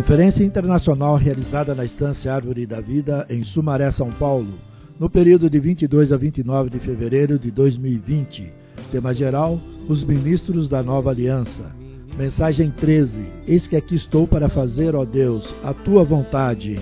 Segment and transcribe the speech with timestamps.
[0.00, 4.54] Conferência internacional realizada na Estância Árvore da Vida, em Sumaré, São Paulo,
[4.98, 8.50] no período de 22 a 29 de fevereiro de 2020.
[8.90, 11.70] Tema geral: Os ministros da nova aliança.
[12.16, 13.12] Mensagem 13:
[13.46, 16.80] Eis que aqui estou para fazer, ó Deus, a tua vontade.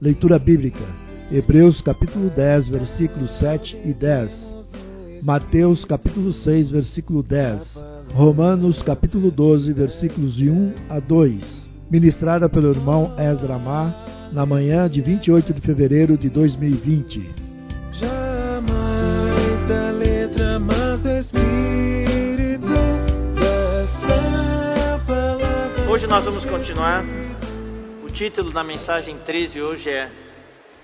[0.00, 0.84] Leitura bíblica:
[1.30, 4.56] Hebreus capítulo 10, versículos 7 e 10.
[5.22, 7.78] Mateus capítulo 6, versículo 10.
[8.14, 14.88] Romanos capítulo 12, versículos de 1 a 2 ministrada pelo irmão Ezra Mar, na manhã
[14.88, 17.30] de 28 de fevereiro de 2020.
[17.92, 22.66] Jamais da letra, mas do Espírito,
[25.88, 27.04] Hoje nós vamos continuar.
[28.04, 30.10] O título da mensagem 13 hoje é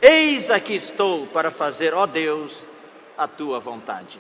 [0.01, 2.65] Eis aqui estou para fazer, ó Deus,
[3.19, 4.19] a tua vontade.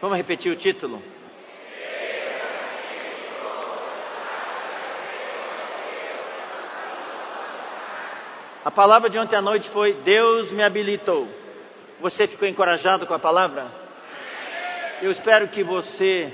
[0.00, 1.02] Vamos repetir o título?
[8.64, 11.28] A palavra de ontem à noite foi: Deus me habilitou.
[12.00, 13.66] Você ficou encorajado com a palavra?
[15.02, 16.32] Eu espero que você,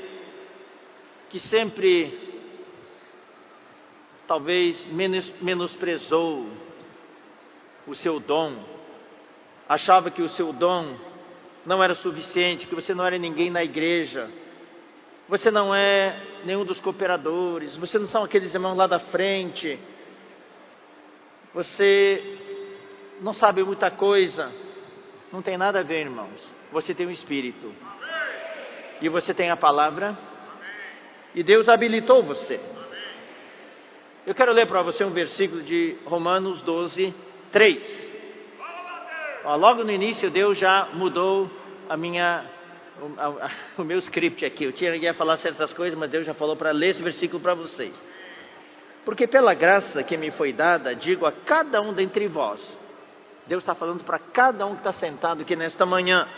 [1.28, 2.16] que sempre
[4.28, 4.86] talvez
[5.40, 6.46] menosprezou
[7.84, 8.58] o seu dom,
[9.68, 10.94] achava que o seu dom
[11.66, 14.30] não era suficiente, que você não era ninguém na igreja,
[15.28, 19.80] você não é nenhum dos cooperadores, você não são aqueles irmãos lá da frente
[21.52, 22.38] você
[23.20, 24.52] não sabe muita coisa.
[25.32, 26.48] Não tem nada a ver, irmãos.
[26.72, 27.72] Você tem o Espírito.
[29.00, 30.16] E você tem a palavra.
[31.34, 32.60] E Deus habilitou você.
[34.26, 37.14] Eu quero ler para você um versículo de Romanos 12,
[37.50, 38.08] 3.
[39.44, 41.50] Ó, logo no início, Deus já mudou
[41.88, 42.44] a minha,
[43.00, 44.64] o, o meu script aqui.
[44.64, 47.54] Eu tinha que falar certas coisas, mas Deus já falou para ler esse versículo para
[47.54, 48.00] vocês.
[49.04, 52.78] Porque pela graça que me foi dada, digo a cada um dentre vós,
[53.46, 56.28] Deus está falando para cada um que está sentado aqui nesta manhã,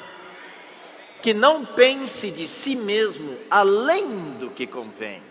[1.20, 5.22] que não pense de si mesmo além do que convém.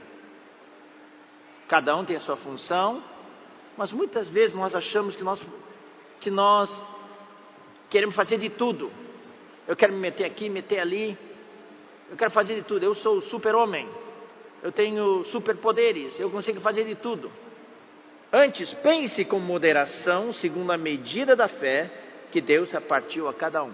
[1.68, 3.02] Cada um tem a sua função,
[3.78, 5.42] mas muitas vezes nós achamos que nós,
[6.20, 6.86] que nós
[7.90, 8.92] queremos fazer de tudo.
[9.68, 11.18] Eu quero me meter aqui, meter ali,
[12.10, 12.84] eu quero fazer de tudo.
[12.84, 13.90] Eu sou o super-homem
[14.64, 17.32] eu tenho superpoderes, eu consigo fazer de tudo.
[18.32, 21.90] Antes, pense com moderação, segundo a medida da fé
[22.32, 23.74] que Deus repartiu a cada um.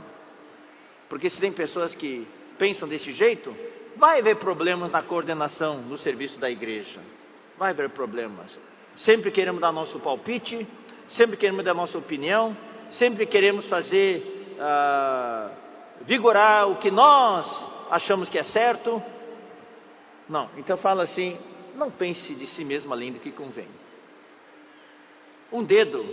[1.10, 2.28] Porque se tem pessoas que
[2.58, 3.56] pensam desse jeito,
[3.96, 7.00] vai haver problemas na coordenação no serviço da igreja.
[7.58, 8.60] Vai haver problemas.
[8.96, 10.68] Sempre queremos dar nosso palpite,
[11.08, 12.58] sempre queremos dar nossa opinião,
[12.90, 15.52] sempre queremos fazer uh,
[16.02, 17.48] vigorar o que nós
[17.92, 19.02] achamos que é certo,
[20.30, 21.38] não, então fala assim:
[21.76, 23.68] não pense de si mesmo além do que convém.
[25.52, 26.04] Um dedo,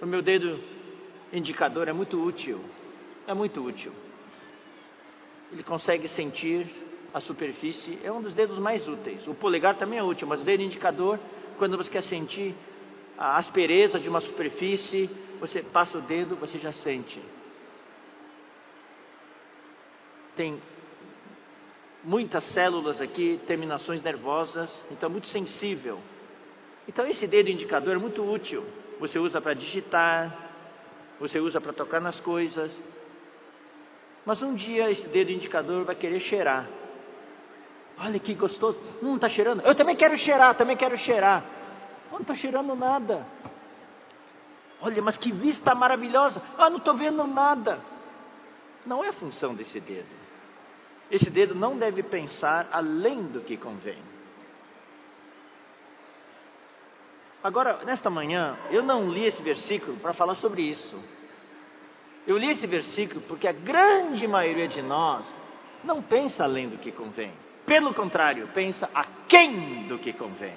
[0.00, 0.60] o meu dedo
[1.32, 2.60] indicador é muito útil,
[3.26, 3.92] é muito útil.
[5.50, 6.66] Ele consegue sentir
[7.12, 9.26] a superfície, é um dos dedos mais úteis.
[9.26, 11.18] O polegar também é útil, mas o dedo indicador,
[11.58, 12.54] quando você quer sentir
[13.18, 15.10] a aspereza de uma superfície,
[15.40, 17.20] você passa o dedo, você já sente.
[20.34, 20.60] Tem
[22.04, 26.00] muitas células aqui, terminações nervosas, então é muito sensível.
[26.88, 28.64] Então esse dedo indicador é muito útil.
[28.98, 30.50] Você usa para digitar,
[31.18, 32.78] você usa para tocar nas coisas.
[34.24, 36.68] Mas um dia esse dedo indicador vai querer cheirar.
[37.98, 38.80] Olha que gostoso.
[39.02, 39.60] Hum, está cheirando.
[39.62, 41.44] Eu também quero cheirar, também quero cheirar.
[42.10, 43.26] Oh, não está cheirando nada.
[44.80, 46.42] Olha, mas que vista maravilhosa.
[46.58, 47.78] Ah, não estou vendo nada.
[48.84, 50.21] Não é a função desse dedo.
[51.12, 53.98] Esse dedo não deve pensar além do que convém.
[57.44, 60.98] Agora, nesta manhã, eu não li esse versículo para falar sobre isso.
[62.26, 65.26] Eu li esse versículo porque a grande maioria de nós
[65.84, 67.32] não pensa além do que convém.
[67.66, 70.56] Pelo contrário, pensa a quem do que convém.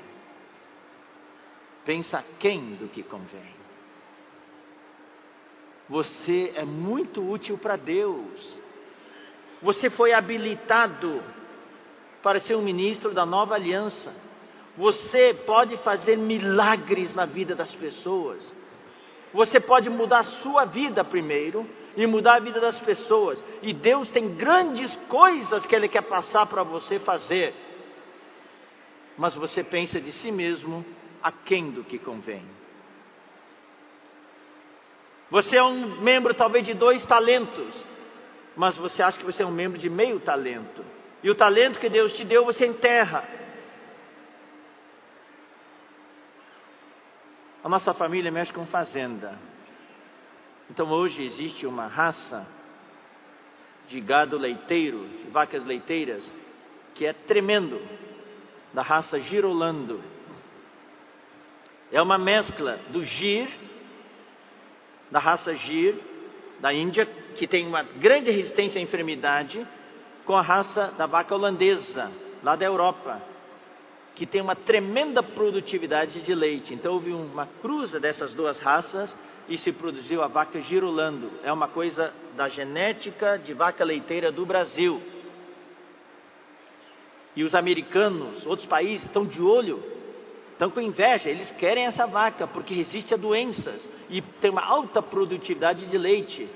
[1.83, 3.53] Pensa a quem do que convém.
[5.89, 8.64] Você é muito útil para Deus.
[9.65, 11.23] Você foi habilitado
[12.21, 14.13] para ser um ministro da nova aliança.
[14.77, 18.53] Você pode fazer milagres na vida das pessoas.
[19.33, 21.67] Você pode mudar a sua vida primeiro
[21.97, 23.43] e mudar a vida das pessoas.
[23.63, 27.51] E Deus tem grandes coisas que Ele quer passar para você fazer.
[29.17, 30.85] Mas você pensa de si mesmo
[31.23, 32.45] aquém do que convém.
[35.31, 37.94] Você é um membro talvez de dois talentos
[38.55, 40.83] mas você acha que você é um membro de meio talento.
[41.21, 43.27] E o talento que Deus te deu, você enterra.
[47.63, 49.37] A nossa família mexe com fazenda.
[50.69, 52.47] Então hoje existe uma raça
[53.87, 56.33] de gado leiteiro, de vacas leiteiras,
[56.93, 57.81] que é tremendo,
[58.73, 60.01] da raça Girolando.
[61.91, 63.47] É uma mescla do Gir,
[65.11, 65.95] da raça Gir,
[66.65, 69.63] da Índia, que tem uma grande resistência à enfermidade,
[70.25, 73.21] com a raça da vaca holandesa, lá da Europa,
[74.15, 76.73] que tem uma tremenda produtividade de leite.
[76.73, 79.15] Então houve uma cruza dessas duas raças
[79.47, 81.29] e se produziu a vaca girolando.
[81.43, 84.99] É uma coisa da genética de vaca leiteira do Brasil.
[87.35, 89.83] E os americanos, outros países, estão de olho,
[90.55, 95.01] estão com inveja, eles querem essa vaca porque resiste a doenças e tem uma alta
[95.01, 96.49] produtividade de leite.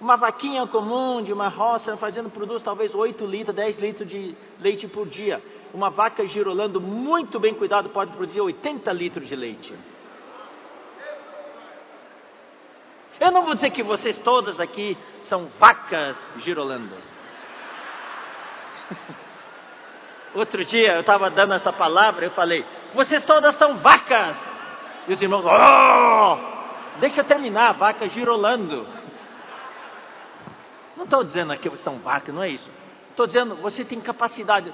[0.00, 4.86] Uma vaquinha comum de uma roça fazendo produz talvez 8 litros, 10 litros de leite
[4.86, 5.42] por dia.
[5.74, 9.74] Uma vaca girolando muito bem cuidado pode produzir 80 litros de leite.
[13.20, 17.02] Eu não vou dizer que vocês todas aqui são vacas girolandas.
[20.34, 24.36] Outro dia eu estava dando essa palavra, eu falei, vocês todas são vacas.
[25.08, 26.98] E os irmãos, oh!
[27.00, 28.86] deixa eu terminar, vaca girolando.
[30.96, 32.70] Não estou dizendo que são vacas, não é isso.
[33.10, 34.72] Estou dizendo, você tem capacidade.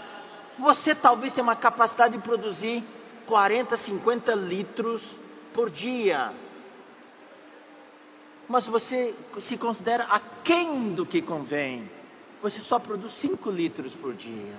[0.58, 2.84] Você talvez tenha uma capacidade de produzir
[3.26, 5.02] 40, 50 litros
[5.54, 6.32] por dia
[8.48, 11.88] mas você se considera aquém do que convém.
[12.40, 14.56] Você só produz 5 litros por dia.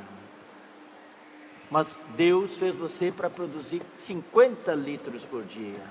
[1.70, 5.84] Mas Deus fez você para produzir 50 litros por dia.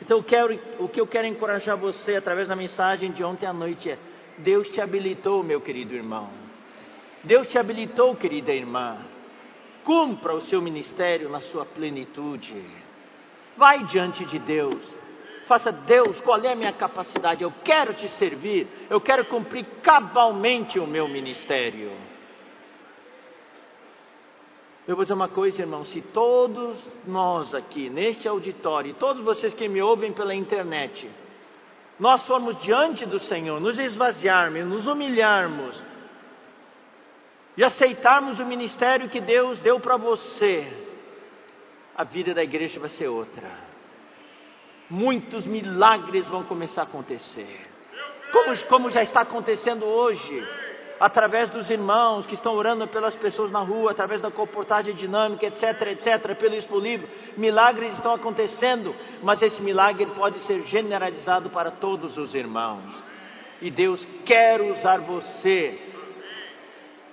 [0.00, 3.52] Então, eu quero, o que eu quero encorajar você através da mensagem de ontem à
[3.52, 3.98] noite é:
[4.38, 6.30] Deus te habilitou, meu querido irmão.
[7.24, 8.98] Deus te habilitou, querida irmã.
[9.84, 12.62] Cumpra o seu ministério na sua plenitude.
[13.56, 14.96] Vai diante de Deus
[15.46, 17.42] Faça, Deus, qual é a minha capacidade?
[17.42, 21.92] Eu quero te servir, eu quero cumprir cabalmente o meu ministério.
[24.86, 29.68] Eu vou dizer uma coisa, irmão: se todos nós aqui, neste auditório, todos vocês que
[29.68, 31.10] me ouvem pela internet,
[31.98, 35.82] nós formos diante do Senhor, nos esvaziarmos, nos humilharmos,
[37.56, 40.66] e aceitarmos o ministério que Deus deu para você,
[41.96, 43.66] a vida da igreja vai ser outra
[44.88, 47.66] muitos milagres vão começar a acontecer.
[48.32, 50.46] Como, como já está acontecendo hoje,
[50.98, 55.82] através dos irmãos que estão orando pelas pessoas na rua, através da comportagem dinâmica, etc,
[55.88, 62.16] etc, pelo Expo Livre, milagres estão acontecendo, mas esse milagre pode ser generalizado para todos
[62.16, 62.94] os irmãos.
[63.60, 65.78] E Deus quer usar você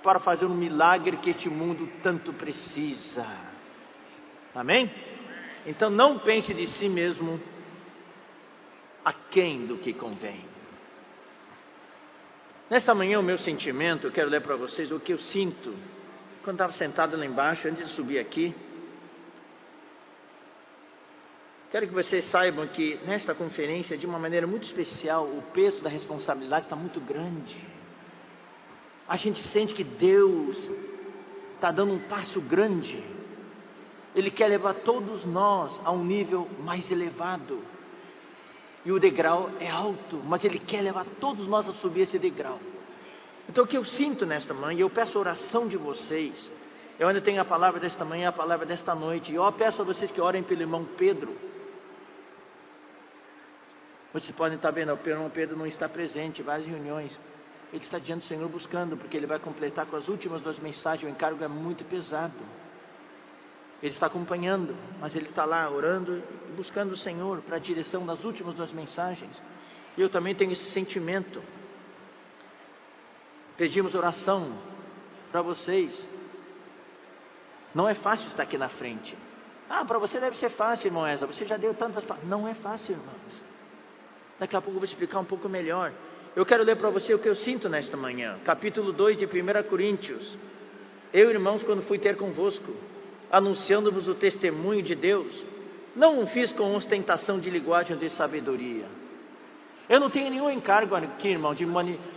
[0.02, 3.26] para fazer um milagre que este mundo tanto precisa.
[4.54, 4.90] Amém?
[5.66, 7.40] Então não pense de si mesmo
[9.04, 10.53] aquém do que convém.
[12.70, 15.74] Nesta manhã, o meu sentimento, eu quero ler para vocês o que eu sinto
[16.42, 18.54] quando estava sentado lá embaixo, antes de subir aqui.
[21.70, 25.90] Quero que vocês saibam que nesta conferência, de uma maneira muito especial, o peso da
[25.90, 27.54] responsabilidade está muito grande.
[29.06, 30.70] A gente sente que Deus
[31.56, 33.02] está dando um passo grande.
[34.14, 37.62] Ele quer levar todos nós a um nível mais elevado.
[38.84, 42.58] E o degrau é alto, mas Ele quer levar todos nós a subir esse degrau.
[43.48, 46.50] Então o que eu sinto nesta manhã, eu peço a oração de vocês.
[46.98, 49.32] Eu ainda tenho a palavra desta manhã, a palavra desta noite.
[49.32, 51.34] E eu peço a vocês que orem pelo irmão Pedro.
[54.12, 57.18] Vocês podem estar vendo, o irmão Pedro não está presente em várias reuniões.
[57.72, 61.10] Ele está diante do Senhor buscando, porque ele vai completar com as últimas duas mensagens.
[61.10, 62.34] O encargo é muito pesado.
[63.84, 68.06] Ele está acompanhando, mas ele está lá orando e buscando o Senhor para a direção
[68.06, 69.42] das últimas duas mensagens.
[69.94, 71.42] E eu também tenho esse sentimento.
[73.58, 74.56] Pedimos oração
[75.30, 76.08] para vocês.
[77.74, 79.14] Não é fácil estar aqui na frente.
[79.68, 81.26] Ah, para você deve ser fácil, irmão Eza.
[81.26, 82.06] Você já deu tantas.
[82.22, 83.42] Não é fácil, irmãos.
[84.38, 85.92] Daqui a pouco eu vou explicar um pouco melhor.
[86.34, 88.38] Eu quero ler para você o que eu sinto nesta manhã.
[88.46, 89.28] Capítulo 2 de 1
[89.68, 90.38] Coríntios.
[91.12, 92.74] Eu, irmãos, quando fui ter convosco,
[93.34, 95.44] anunciando-vos o testemunho de Deus,
[95.96, 98.86] não o fiz com ostentação de linguagem de sabedoria.
[99.88, 101.66] Eu não tenho nenhum encargo aqui, irmão, de,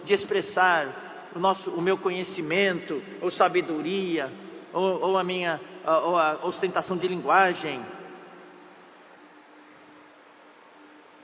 [0.03, 4.31] de expressar o, nosso, o meu conhecimento, ou sabedoria,
[4.71, 5.59] ou, ou a minha
[6.03, 7.81] ou a ostentação de linguagem.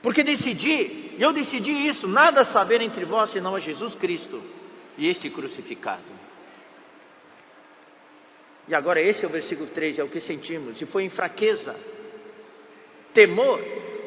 [0.02, 4.42] Porque decidi, eu decidi isso, nada saber entre vós senão a Jesus Cristo
[4.98, 6.23] e este crucificado.
[8.66, 10.80] E agora esse é o versículo 3, é o que sentimos.
[10.80, 11.76] E foi em fraqueza,
[13.12, 13.62] temor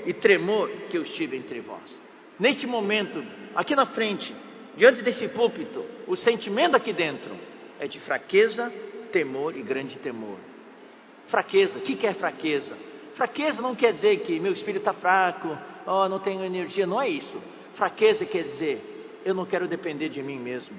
[0.05, 2.01] e tremor que eu estive entre vós.
[2.39, 3.23] Neste momento,
[3.55, 4.33] aqui na frente,
[4.75, 7.35] diante desse púlpito, o sentimento aqui dentro
[7.79, 8.71] é de fraqueza,
[9.11, 10.37] temor e grande temor.
[11.27, 12.77] Fraqueza, o que, é fraqueza?
[13.15, 17.09] Fraqueza não quer dizer que meu espírito está fraco, oh, não tenho energia, não é
[17.09, 17.41] isso.
[17.75, 20.75] Fraqueza quer dizer, eu não quero depender de mim mesmo.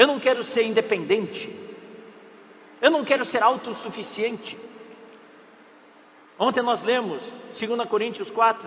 [0.00, 1.54] Eu não quero ser independente.
[2.80, 4.56] Eu não quero ser autossuficiente.
[6.38, 7.20] Ontem nós lemos
[7.60, 8.66] 2 Coríntios 4.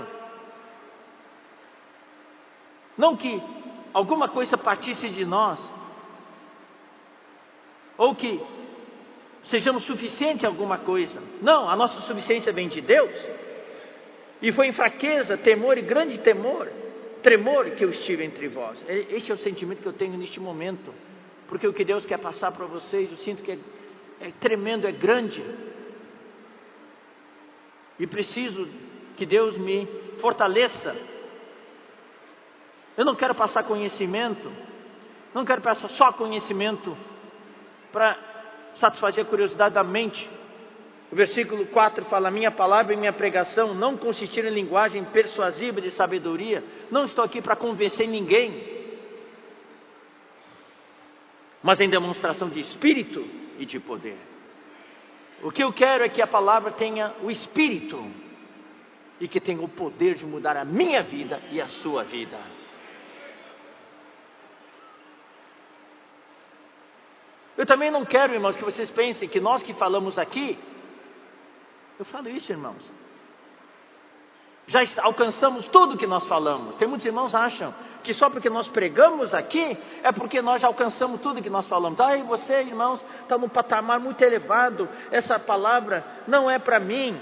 [2.96, 3.42] Não que
[3.92, 5.60] alguma coisa partisse de nós,
[7.98, 8.40] ou que
[9.42, 11.20] sejamos suficientes em alguma coisa.
[11.42, 13.12] Não, a nossa suficiência vem de Deus.
[14.40, 16.72] E foi em fraqueza, temor e grande temor,
[17.24, 18.86] tremor que eu estive entre vós.
[18.88, 20.94] Este é o sentimento que eu tenho neste momento.
[21.54, 23.60] Porque o que Deus quer passar para vocês, eu sinto que é,
[24.20, 25.46] é tremendo, é grande.
[28.00, 28.68] E preciso
[29.16, 29.88] que Deus me
[30.20, 30.96] fortaleça.
[32.98, 34.52] Eu não quero passar conhecimento,
[35.32, 36.98] não quero passar só conhecimento
[37.92, 38.18] para
[38.74, 40.28] satisfazer a curiosidade da mente.
[41.12, 45.92] O versículo 4 fala: Minha palavra e minha pregação não consistiram em linguagem persuasiva de
[45.92, 46.64] sabedoria.
[46.90, 48.83] Não estou aqui para convencer ninguém,
[51.64, 53.26] mas em demonstração de espírito
[53.58, 54.18] e de poder.
[55.42, 58.06] O que eu quero é que a palavra tenha o espírito
[59.20, 62.38] e que tenha o poder de mudar a minha vida e a sua vida.
[67.56, 70.58] Eu também não quero, irmãos, que vocês pensem que nós que falamos aqui,
[71.98, 72.84] eu falo isso, irmãos,
[74.68, 76.76] já alcançamos tudo que nós falamos.
[76.76, 80.68] Tem muitos irmãos que acham que só porque nós pregamos aqui é porque nós já
[80.68, 82.00] alcançamos tudo que nós falamos.
[82.00, 84.88] Ai, você, irmãos, está num patamar muito elevado.
[85.12, 87.20] Essa palavra não é para mim.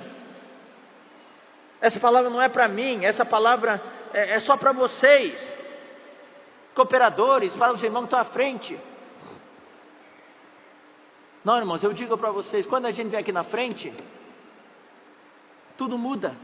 [1.79, 3.03] Essa palavra não é para mim.
[3.05, 3.81] Essa palavra
[4.13, 5.51] é, é só para vocês.
[6.75, 8.79] Cooperadores, para os irmãos que estão à frente.
[11.43, 13.91] Não, irmãos, eu digo para vocês: quando a gente vem aqui na frente,
[15.75, 16.35] tudo muda.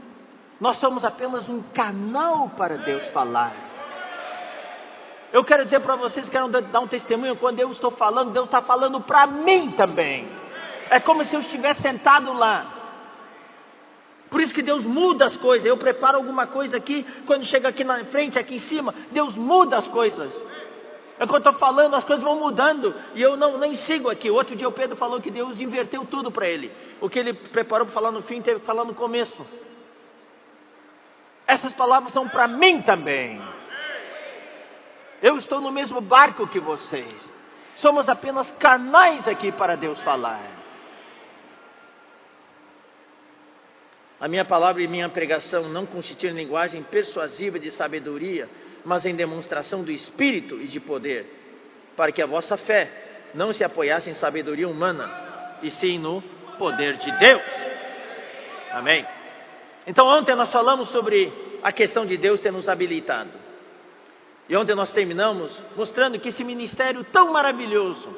[0.60, 3.54] Nós somos apenas um canal para Deus falar.
[5.32, 8.62] Eu quero dizer para vocês, quero dar um testemunho, quando eu estou falando, Deus está
[8.62, 10.28] falando para mim também.
[10.90, 12.66] É como se eu estivesse sentado lá.
[14.30, 15.66] Por isso que Deus muda as coisas.
[15.66, 19.78] Eu preparo alguma coisa aqui, quando chega aqui na frente, aqui em cima, Deus muda
[19.78, 20.32] as coisas.
[21.18, 22.94] É quando eu estou falando, as coisas vão mudando.
[23.14, 24.30] E eu não nem sigo aqui.
[24.30, 26.72] Outro dia o Pedro falou que Deus inverteu tudo para ele.
[27.00, 29.44] O que ele preparou para falar no fim, teve que falar no começo.
[31.48, 33.40] Essas palavras são para mim também.
[35.22, 37.32] Eu estou no mesmo barco que vocês.
[37.76, 40.42] Somos apenas canais aqui para Deus falar.
[44.20, 48.48] A minha palavra e minha pregação não constituem linguagem persuasiva de sabedoria,
[48.84, 51.24] mas em demonstração do Espírito e de poder,
[51.96, 52.90] para que a vossa fé
[53.32, 56.20] não se apoiasse em sabedoria humana, e sim no
[56.58, 57.42] poder de Deus.
[58.72, 59.17] Amém?
[59.86, 61.32] Então, ontem nós falamos sobre
[61.62, 63.30] a questão de Deus ter nos habilitado.
[64.48, 68.08] E ontem nós terminamos mostrando que esse ministério tão maravilhoso,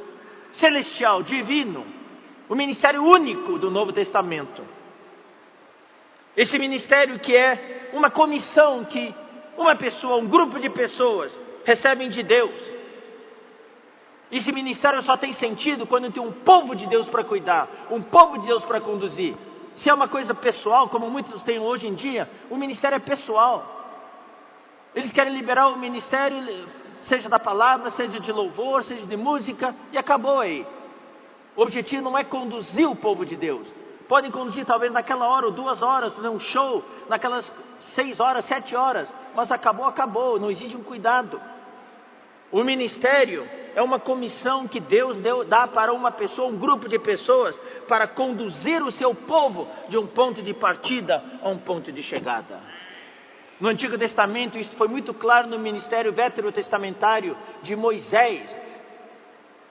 [0.52, 1.84] celestial, divino,
[2.48, 4.62] o ministério único do Novo Testamento,
[6.36, 9.14] esse ministério que é uma comissão que
[9.56, 12.80] uma pessoa, um grupo de pessoas recebem de Deus.
[14.30, 18.38] Esse ministério só tem sentido quando tem um povo de Deus para cuidar, um povo
[18.38, 19.34] de Deus para conduzir.
[19.76, 23.80] Se é uma coisa pessoal, como muitos têm hoje em dia, o ministério é pessoal.
[24.94, 26.68] Eles querem liberar o ministério,
[27.00, 30.66] seja da palavra, seja de louvor, seja de música, e acabou aí.
[31.56, 33.72] O objetivo não é conduzir o povo de Deus.
[34.08, 39.12] Podem conduzir talvez naquela hora ou duas horas, num show, naquelas seis horas, sete horas,
[39.34, 41.40] mas acabou, acabou, não existe um cuidado.
[42.52, 46.98] O ministério é uma comissão que Deus deu, dá para uma pessoa, um grupo de
[46.98, 52.02] pessoas, para conduzir o seu povo de um ponto de partida a um ponto de
[52.02, 52.60] chegada.
[53.60, 58.58] No Antigo Testamento, isso foi muito claro no ministério veterotestamentário de Moisés.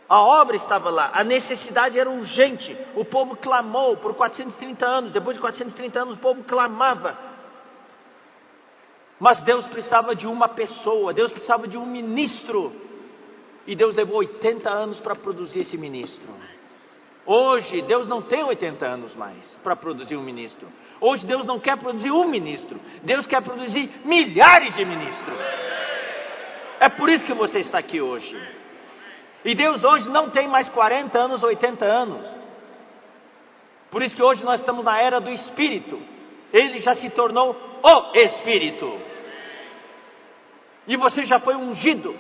[0.08, 2.76] A obra estava lá, a necessidade era urgente.
[2.96, 5.12] O povo clamou por 430 anos.
[5.12, 7.18] Depois de 430 anos, o povo clamava.
[9.20, 12.72] Mas Deus precisava de uma pessoa, Deus precisava de um ministro.
[13.68, 16.30] E Deus levou 80 anos para produzir esse ministro.
[17.26, 20.68] Hoje, Deus não tem 80 anos mais para produzir um ministro.
[21.00, 22.80] Hoje, Deus não quer produzir um ministro.
[23.04, 25.38] Deus quer produzir milhares de ministros.
[26.80, 28.36] É por isso que você está aqui hoje.
[29.44, 32.28] E Deus hoje não tem mais 40 anos, 80 anos.
[33.92, 36.02] Por isso que hoje nós estamos na era do Espírito.
[36.52, 39.09] Ele já se tornou o Espírito.
[40.88, 42.16] E você já foi ungido.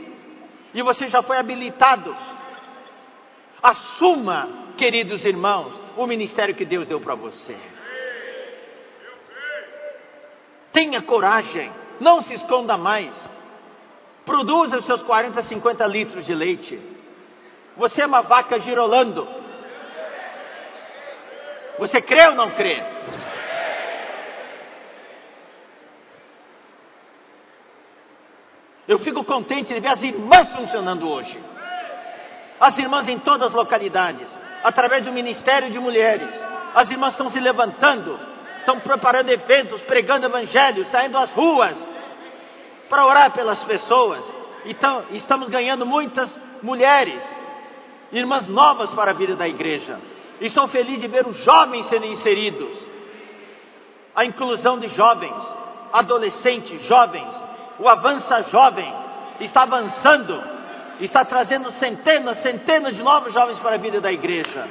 [0.74, 2.16] E você já foi habilitado.
[3.62, 7.58] Assuma, queridos irmãos, o ministério que Deus deu para você.
[10.72, 13.12] Tenha coragem, não se esconda mais.
[14.26, 16.80] Produza os seus 40, 50 litros de leite.
[17.76, 19.28] Você é uma vaca girolando.
[21.80, 22.84] Você crê ou não crê?
[28.90, 31.40] Eu fico contente de ver as irmãs funcionando hoje.
[32.60, 34.28] As irmãs em todas as localidades,
[34.64, 36.28] através do Ministério de Mulheres.
[36.74, 38.20] As irmãs estão se levantando,
[38.58, 41.78] estão preparando eventos, pregando evangelho, saindo às ruas
[42.90, 44.26] para orar pelas pessoas.
[44.66, 47.22] Então, estamos ganhando muitas mulheres,
[48.12, 50.00] irmãs novas para a vida da igreja.
[50.42, 52.76] Estou feliz de ver os jovens sendo inseridos.
[54.16, 55.56] A inclusão de jovens,
[55.94, 57.49] adolescentes, jovens,
[57.80, 58.94] o avança jovem
[59.40, 60.44] está avançando,
[61.00, 64.68] está trazendo centenas, centenas de novos jovens para a vida da igreja.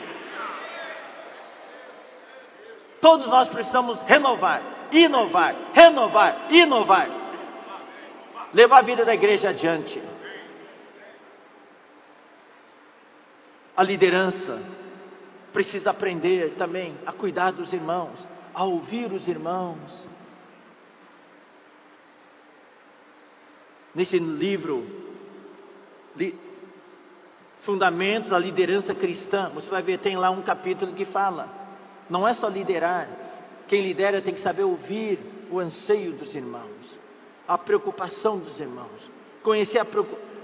[3.01, 4.61] Todos nós precisamos renovar,
[4.93, 7.09] inovar, renovar, inovar.
[8.53, 10.03] Levar a vida da igreja adiante.
[13.77, 14.61] A liderança
[15.53, 20.07] precisa aprender também a cuidar dos irmãos, a ouvir os irmãos.
[23.99, 24.87] Nesse livro,
[26.15, 26.33] li,
[27.63, 31.49] Fundamentos da Liderança Cristã, você vai ver, tem lá um capítulo que fala:
[32.09, 33.09] não é só liderar,
[33.67, 35.19] quem lidera tem que saber ouvir
[35.51, 36.97] o anseio dos irmãos,
[37.49, 39.11] a preocupação dos irmãos,
[39.43, 39.87] conhecer, a,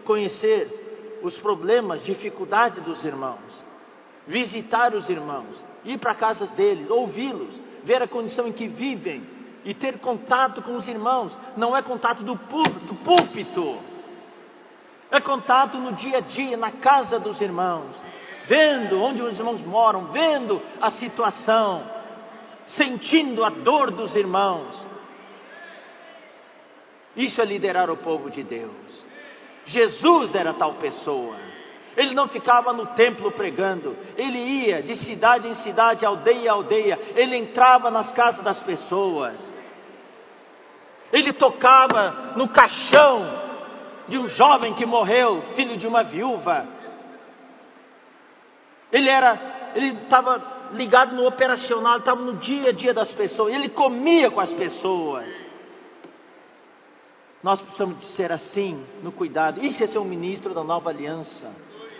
[0.04, 3.64] conhecer os problemas, dificuldades dos irmãos
[4.26, 9.22] visitar os irmãos, ir para casas deles, ouvi-los, ver a condição em que vivem
[9.64, 11.36] e ter contato com os irmãos.
[11.56, 13.78] Não é contato do púlpito, púlpito.
[15.10, 17.94] É contato no dia a dia, na casa dos irmãos,
[18.46, 21.88] vendo onde os irmãos moram, vendo a situação,
[22.66, 24.86] sentindo a dor dos irmãos.
[27.16, 29.06] Isso é liderar o povo de Deus.
[29.66, 31.36] Jesus era tal pessoa.
[31.96, 36.98] Ele não ficava no templo pregando, ele ia de cidade em cidade, aldeia em aldeia,
[37.14, 39.52] ele entrava nas casas das pessoas,
[41.12, 43.44] ele tocava no caixão
[44.08, 46.66] de um jovem que morreu, filho de uma viúva.
[48.90, 49.38] Ele era,
[49.74, 54.40] ele estava ligado no operacional, estava no dia a dia das pessoas, ele comia com
[54.40, 55.32] as pessoas.
[57.42, 59.62] Nós precisamos de ser assim no cuidado.
[59.62, 61.52] Isso é ser um ministro da nova aliança.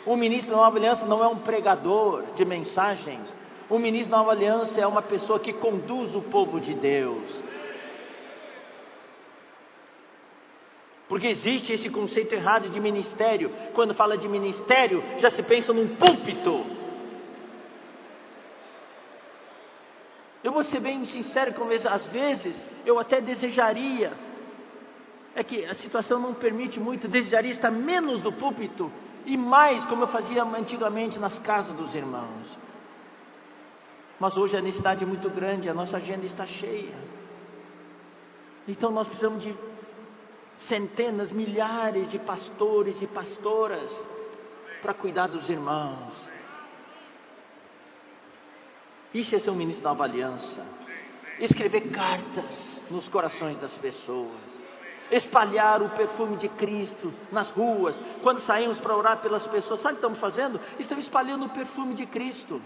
[0.07, 3.35] O ministro da Nova Aliança não é um pregador de mensagens.
[3.71, 7.43] O ministro da Nova Aliança é uma pessoa que conduz o povo de Deus.
[11.09, 13.51] Porque existe esse conceito errado de ministério.
[13.73, 16.65] Quando fala de ministério, já se pensa num púlpito.
[20.43, 24.13] Eu vou ser bem sincero com vocês, às vezes eu até desejaria,
[25.35, 28.93] é que a situação não permite muito, desejaria estar menos do púlpito
[29.25, 32.59] e mais como eu fazia antigamente nas casas dos irmãos.
[34.21, 36.95] Mas hoje a necessidade é muito grande, a nossa agenda está cheia.
[38.69, 39.55] Então nós precisamos de
[40.57, 44.05] centenas, milhares de pastores e pastoras
[44.81, 46.29] para cuidar dos irmãos.
[49.13, 50.65] Isso é ser um ministro da aliança.
[51.41, 54.64] Escrever cartas nos corações das pessoas
[55.11, 57.99] espalhar o perfume de Cristo nas ruas.
[58.23, 60.61] Quando saímos para orar pelas pessoas, sabe o que estamos fazendo?
[60.79, 62.61] Estamos espalhando o perfume de Cristo.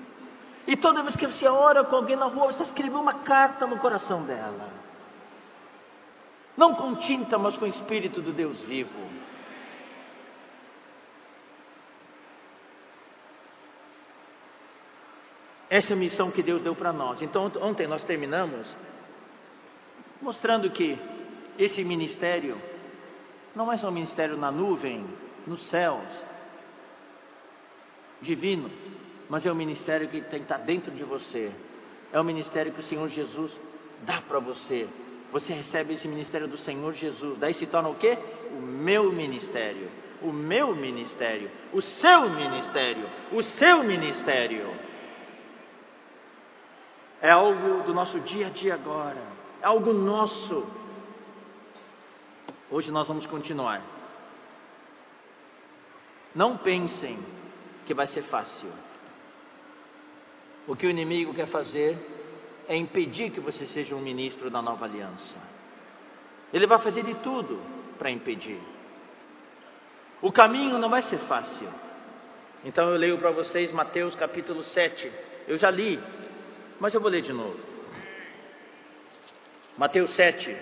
[0.66, 3.66] E toda vez que você ora com alguém na rua, você está escrevendo uma carta
[3.66, 4.68] no coração dela.
[6.56, 8.98] Não com tinta, mas com o Espírito do Deus vivo.
[15.70, 17.20] Essa é a missão que Deus deu para nós.
[17.20, 18.66] Então, ontem nós terminamos
[20.20, 20.98] mostrando que
[21.58, 22.56] esse ministério
[23.54, 25.04] não é só um ministério na nuvem,
[25.46, 26.06] nos céus,
[28.20, 28.70] divino,
[29.28, 31.50] mas é um ministério que tem que estar dentro de você.
[32.12, 33.58] É um ministério que o Senhor Jesus
[34.02, 34.88] dá para você.
[35.32, 37.38] Você recebe esse ministério do Senhor Jesus.
[37.38, 38.16] Daí se torna o quê?
[38.56, 39.90] O meu ministério.
[40.22, 41.50] O meu ministério.
[41.72, 43.06] O seu ministério.
[43.32, 44.66] O seu ministério.
[47.20, 49.22] É algo do nosso dia a dia agora.
[49.60, 50.64] É algo nosso.
[52.70, 53.82] Hoje nós vamos continuar.
[56.34, 57.18] Não pensem
[57.86, 58.70] que vai ser fácil.
[60.66, 61.96] O que o inimigo quer fazer
[62.68, 65.40] é impedir que você seja um ministro da nova aliança.
[66.52, 67.58] Ele vai fazer de tudo
[67.98, 68.60] para impedir.
[70.20, 71.68] O caminho não vai ser fácil.
[72.64, 75.10] Então eu leio para vocês Mateus capítulo 7.
[75.46, 75.98] Eu já li,
[76.78, 77.58] mas eu vou ler de novo.
[79.78, 80.54] Mateus 7,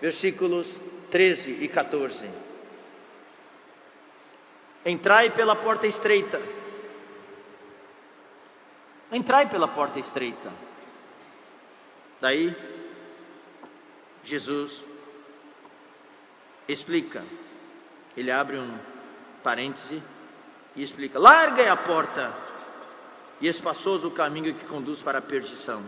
[0.00, 0.66] versículos
[1.10, 2.30] 13 e 14.
[4.84, 6.40] Entrai pela porta estreita.
[9.12, 10.52] Entrai pela porta estreita.
[12.20, 12.54] Daí,
[14.24, 14.82] Jesus
[16.68, 17.24] explica.
[18.16, 18.78] Ele abre um
[19.42, 20.02] parêntese
[20.76, 22.32] e explica: Larga é a porta
[23.40, 25.82] e espaçoso o caminho que conduz para a perdição,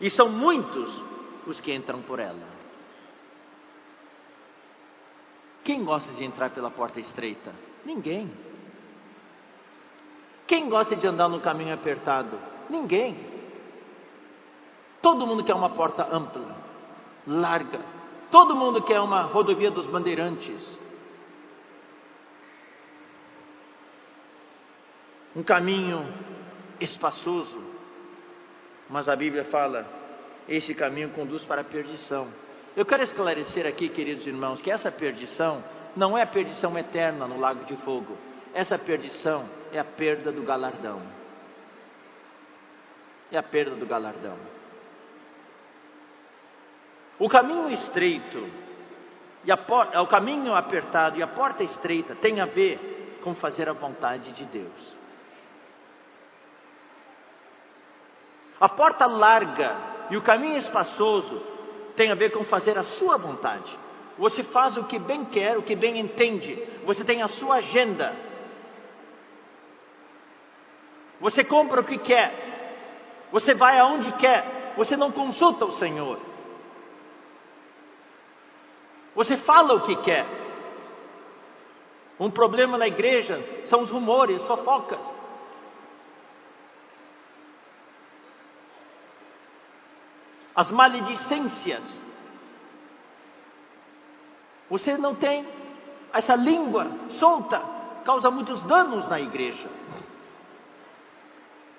[0.00, 0.90] e são muitos
[1.46, 2.55] os que entram por ela.
[5.66, 7.52] Quem gosta de entrar pela porta estreita?
[7.84, 8.30] Ninguém.
[10.46, 12.38] Quem gosta de andar no caminho apertado?
[12.70, 13.18] Ninguém.
[15.02, 16.56] Todo mundo quer uma porta ampla,
[17.26, 17.80] larga.
[18.30, 20.78] Todo mundo quer uma rodovia dos bandeirantes.
[25.34, 26.06] Um caminho
[26.78, 27.60] espaçoso.
[28.88, 29.84] Mas a Bíblia fala:
[30.48, 32.45] esse caminho conduz para a perdição.
[32.76, 35.64] Eu quero esclarecer aqui, queridos irmãos, que essa perdição
[35.96, 38.18] não é a perdição eterna no lago de fogo.
[38.52, 41.00] Essa perdição é a perda do galardão.
[43.32, 44.36] É a perda do galardão.
[47.18, 48.46] O caminho estreito
[49.42, 53.70] e a porta, o caminho apertado e a porta estreita tem a ver com fazer
[53.70, 54.96] a vontade de Deus.
[58.60, 59.76] A porta larga
[60.10, 61.55] e o caminho espaçoso
[61.96, 63.76] tem a ver com fazer a sua vontade.
[64.18, 66.56] Você faz o que bem quer, o que bem entende.
[66.84, 68.14] Você tem a sua agenda.
[71.20, 72.32] Você compra o que quer.
[73.32, 74.74] Você vai aonde quer.
[74.76, 76.18] Você não consulta o Senhor.
[79.14, 80.26] Você fala o que quer.
[82.20, 85.00] Um problema na igreja são os rumores, fofocas.
[90.56, 91.84] As maledicências.
[94.70, 95.46] Você não tem
[96.12, 97.62] essa língua solta,
[98.04, 99.68] causa muitos danos na igreja.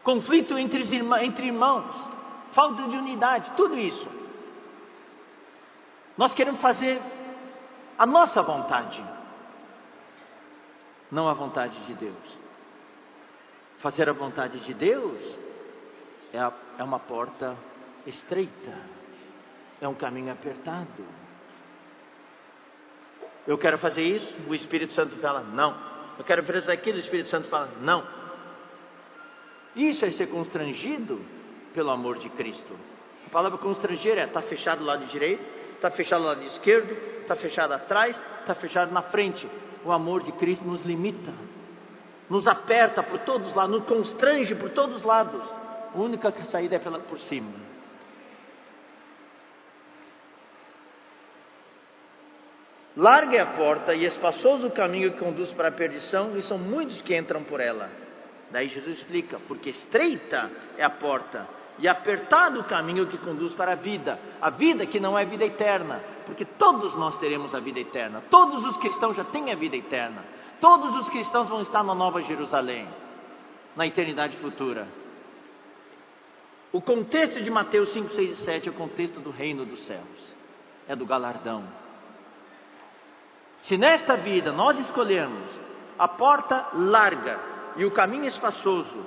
[0.04, 0.84] Conflito entre,
[1.24, 1.94] entre irmãos,
[2.52, 4.08] falta de unidade, tudo isso.
[6.16, 7.02] Nós queremos fazer
[7.98, 9.04] a nossa vontade,
[11.12, 12.38] não a vontade de Deus.
[13.80, 15.22] Fazer a vontade de Deus
[16.34, 17.56] é, a, é uma porta
[18.08, 18.74] estreita,
[19.82, 21.06] é um caminho apertado.
[23.46, 25.76] Eu quero fazer isso, o Espírito Santo fala não.
[26.18, 28.06] Eu quero fazer aquilo, o Espírito Santo fala não.
[29.76, 31.22] Isso é ser constrangido
[31.74, 32.76] pelo amor de Cristo.
[33.28, 35.44] A palavra constranger é está fechado do lado direito,
[35.76, 36.92] está fechado do lado esquerdo,
[37.22, 39.48] está fechado atrás, está fechado na frente.
[39.86, 41.32] O amor de Cristo nos limita,
[42.30, 45.44] nos aperta por todos lados, nos constrange por todos os lados.
[45.94, 47.68] A única saída é pela, por cima.
[52.98, 56.58] Larga é a porta e espaçoso o caminho que conduz para a perdição, e são
[56.58, 57.92] muitos que entram por ela.
[58.50, 63.74] Daí Jesus explica: porque estreita é a porta e apertado o caminho que conduz para
[63.74, 67.80] a vida, a vida que não é vida eterna, porque todos nós teremos a vida
[67.80, 70.26] eterna, todos os cristãos já têm a vida eterna,
[70.60, 72.88] todos os cristãos vão estar na Nova Jerusalém,
[73.76, 74.88] na eternidade futura.
[76.72, 80.36] O contexto de Mateus 5, 6 e 7 é o contexto do reino dos céus,
[80.88, 81.64] é do galardão
[83.68, 85.44] se nesta vida nós escolhermos
[86.00, 87.38] a porta larga
[87.76, 89.06] e o caminho espaçoso,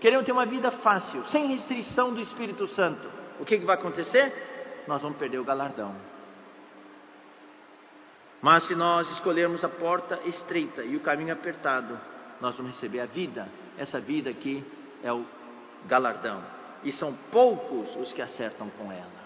[0.00, 4.82] queremos ter uma vida fácil, sem restrição do Espírito Santo, o que, que vai acontecer?
[4.88, 5.94] Nós vamos perder o galardão.
[8.42, 11.98] Mas se nós escolhermos a porta estreita e o caminho apertado,
[12.40, 13.48] nós vamos receber a vida.
[13.78, 14.62] Essa vida aqui
[15.02, 15.24] é o
[15.86, 16.42] galardão.
[16.82, 19.23] E são poucos os que acertam com ela.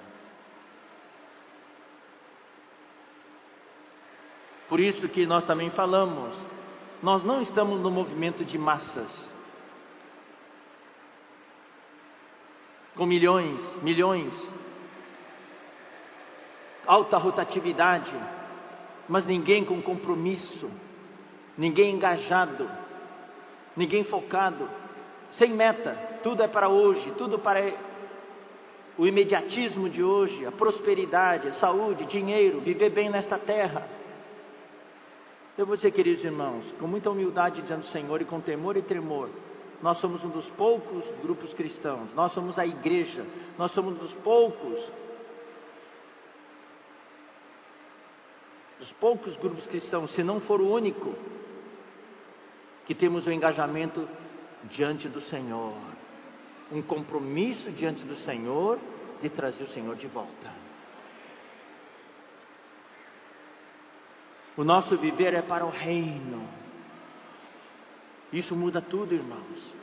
[4.69, 6.41] Por isso que nós também falamos,
[7.03, 9.33] nós não estamos no movimento de massas.
[12.95, 14.55] Com milhões, milhões,
[16.87, 18.15] alta rotatividade,
[19.09, 20.71] mas ninguém com compromisso,
[21.57, 22.69] ninguém engajado,
[23.77, 24.69] ninguém focado,
[25.31, 27.73] sem meta, tudo é para hoje, tudo para
[28.99, 33.98] o imediatismo de hoje, a prosperidade, a saúde, dinheiro, viver bem nesta terra.
[35.59, 38.83] Eu vou dizer, queridos irmãos, com muita humildade diante do Senhor e com temor e
[38.83, 39.29] tremor,
[39.83, 43.27] nós somos um dos poucos grupos cristãos, nós somos a igreja,
[43.59, 44.93] nós somos um dos poucos,
[48.79, 51.13] dos poucos grupos cristãos, se não for o único,
[52.87, 54.09] que temos o um engajamento
[54.71, 55.75] diante do Senhor,
[56.71, 58.79] um compromisso diante do Senhor
[59.21, 60.58] de trazer o Senhor de volta.
[64.59, 66.43] O nosso viver é para o reino.
[68.33, 69.75] Isso muda tudo, irmãos.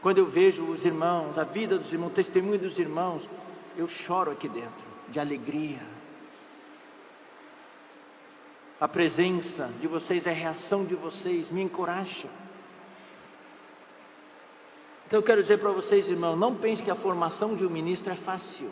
[0.00, 3.28] Quando eu vejo os irmãos, a vida dos irmãos, o testemunho dos irmãos,
[3.76, 5.80] eu choro aqui dentro, de alegria.
[8.80, 12.28] A presença de vocês, a reação de vocês me encoraja.
[15.04, 18.12] Então eu quero dizer para vocês, irmãos, não pense que a formação de um ministro
[18.12, 18.70] é fácil.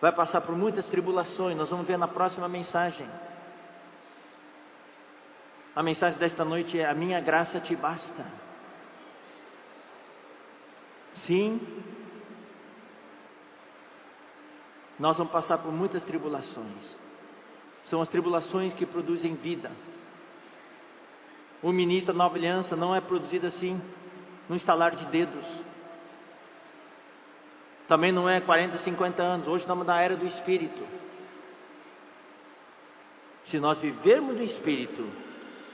[0.00, 3.08] Vai passar por muitas tribulações, nós vamos ver na próxima mensagem.
[5.74, 8.24] A mensagem desta noite é: A minha graça te basta.
[11.14, 11.60] Sim,
[14.98, 16.98] nós vamos passar por muitas tribulações.
[17.84, 19.70] São as tribulações que produzem vida.
[21.62, 23.80] O ministro da nova aliança não é produzido assim,
[24.48, 25.44] no instalar de dedos.
[27.88, 29.46] Também não é 40, 50 anos.
[29.46, 30.82] Hoje estamos na era do Espírito.
[33.44, 35.08] Se nós vivermos no Espírito,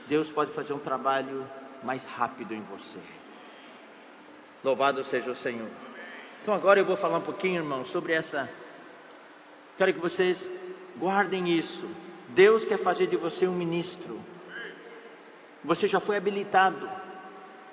[0.07, 1.47] Deus pode fazer um trabalho
[1.83, 2.99] mais rápido em você.
[4.63, 5.71] Louvado seja o Senhor.
[6.43, 8.49] Então agora eu vou falar um pouquinho, irmão, sobre essa.
[9.79, 10.49] Quero que vocês
[10.99, 11.89] guardem isso.
[12.29, 14.21] Deus quer fazer de você um ministro.
[15.65, 16.89] Você já foi habilitado.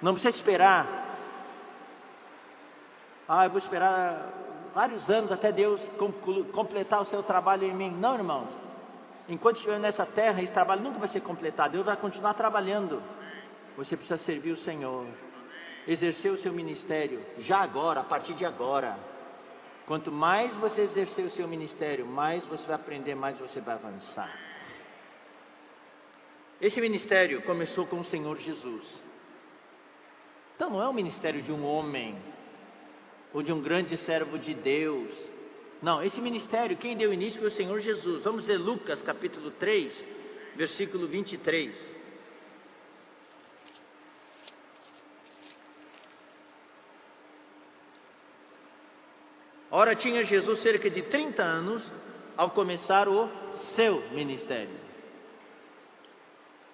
[0.01, 0.98] Não precisa esperar.
[3.31, 4.27] Ah, eu vou esperar
[4.73, 5.87] vários anos até Deus
[6.51, 7.91] completar o seu trabalho em mim.
[7.91, 8.49] Não, irmãos.
[9.27, 11.73] Enquanto estiver nessa terra, esse trabalho nunca vai ser completado.
[11.73, 13.03] Deus vai continuar trabalhando.
[13.77, 15.05] Você precisa servir o Senhor,
[15.87, 18.97] exercer o seu ministério, já agora, a partir de agora.
[19.85, 24.35] Quanto mais você exercer o seu ministério, mais você vai aprender, mais você vai avançar.
[26.59, 29.03] Esse ministério começou com o Senhor Jesus.
[30.55, 32.17] Então não é o ministério de um homem
[33.33, 35.29] ou de um grande servo de Deus,
[35.81, 38.23] não, esse ministério, quem deu início foi o Senhor Jesus.
[38.23, 40.05] Vamos ler Lucas capítulo 3,
[40.55, 41.97] versículo 23.
[49.71, 51.89] Ora, tinha Jesus cerca de 30 anos
[52.35, 53.29] ao começar o
[53.75, 54.75] seu ministério.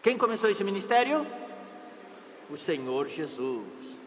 [0.01, 1.27] Quem começou esse ministério?
[2.49, 3.99] O Senhor Jesus.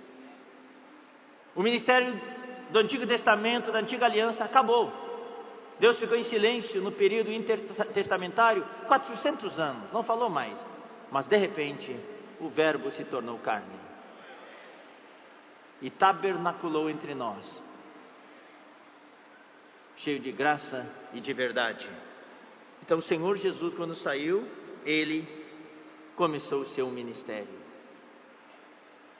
[1.54, 2.20] O ministério
[2.70, 4.92] do Antigo Testamento, da Antiga Aliança, acabou.
[5.78, 10.58] Deus ficou em silêncio no período intertestamentário 400 anos, não falou mais.
[11.10, 11.96] Mas de repente,
[12.40, 13.78] o Verbo se tornou carne
[15.80, 17.62] e tabernaculou entre nós,
[19.96, 21.88] cheio de graça e de verdade.
[22.82, 24.46] Então, o Senhor Jesus, quando saiu,
[24.84, 25.26] ele
[26.16, 27.58] começou o seu ministério.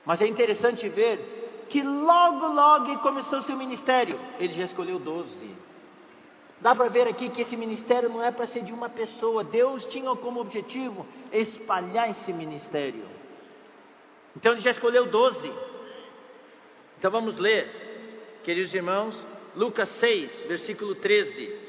[0.05, 4.19] Mas é interessante ver que logo, logo começou seu ministério.
[4.39, 5.55] Ele já escolheu doze.
[6.61, 9.45] Dá para ver aqui que esse ministério não é para ser de uma pessoa.
[9.45, 13.05] Deus tinha como objetivo espalhar esse ministério.
[14.37, 15.53] Então ele já escolheu doze.
[16.99, 19.17] Então vamos ler, queridos irmãos,
[19.55, 21.68] Lucas 6, versículo 13.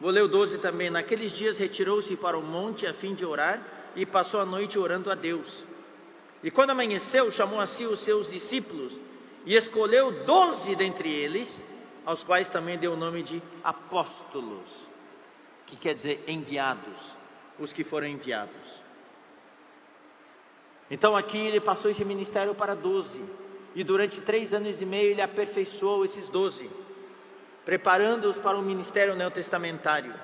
[0.00, 0.90] Vou ler o 12 também.
[0.90, 3.60] Naqueles dias retirou-se para o monte a fim de orar
[3.96, 5.64] e passou a noite orando a Deus.
[6.42, 8.96] E quando amanheceu, chamou a si os seus discípulos
[9.44, 11.64] e escolheu doze dentre eles,
[12.04, 14.88] aos quais também deu o nome de apóstolos,
[15.66, 16.96] que quer dizer enviados,
[17.58, 18.54] os que foram enviados.
[20.90, 23.22] Então aqui ele passou esse ministério para doze,
[23.74, 26.70] e durante três anos e meio ele aperfeiçoou esses doze
[27.68, 30.14] preparando-os para o ministério neotestamentário.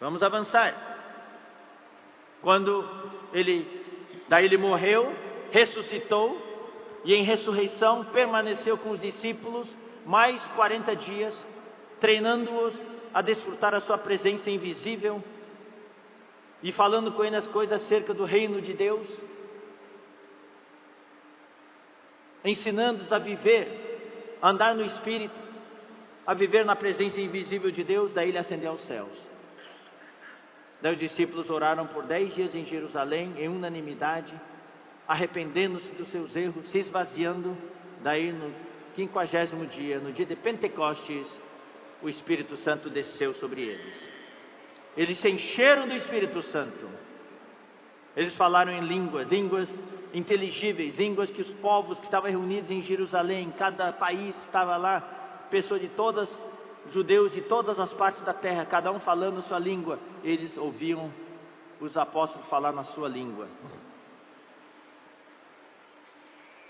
[0.00, 0.74] Vamos avançar.
[2.42, 2.84] Quando
[3.32, 3.84] ele,
[4.28, 5.14] daí ele morreu,
[5.52, 6.36] ressuscitou
[7.04, 9.72] e em ressurreição permaneceu com os discípulos
[10.04, 11.46] mais 40 dias,
[12.00, 12.76] treinando-os
[13.14, 15.22] a desfrutar a sua presença invisível
[16.64, 19.06] e falando com eles as coisas acerca do reino de Deus,
[22.44, 25.45] ensinando-os a viver, a andar no Espírito,
[26.26, 29.36] a viver na presença invisível de Deus, daí ele ascendeu aos céus.
[30.82, 34.34] Daí os discípulos oraram por dez dias em Jerusalém, em unanimidade,
[35.06, 37.56] arrependendo-se dos seus erros, se esvaziando.
[38.02, 38.52] Daí no
[38.94, 41.40] quinquagésimo dia, no dia de Pentecostes,
[42.02, 44.10] o Espírito Santo desceu sobre eles.
[44.96, 46.88] Eles se encheram do Espírito Santo.
[48.16, 49.78] Eles falaram em línguas, línguas
[50.12, 55.15] inteligíveis, línguas que os povos que estavam reunidos em Jerusalém, cada país estava lá,
[55.50, 56.30] pessoas de todas,
[56.90, 61.12] judeus de todas as partes da terra, cada um falando sua língua, eles ouviam
[61.80, 63.48] os apóstolos falar na sua língua.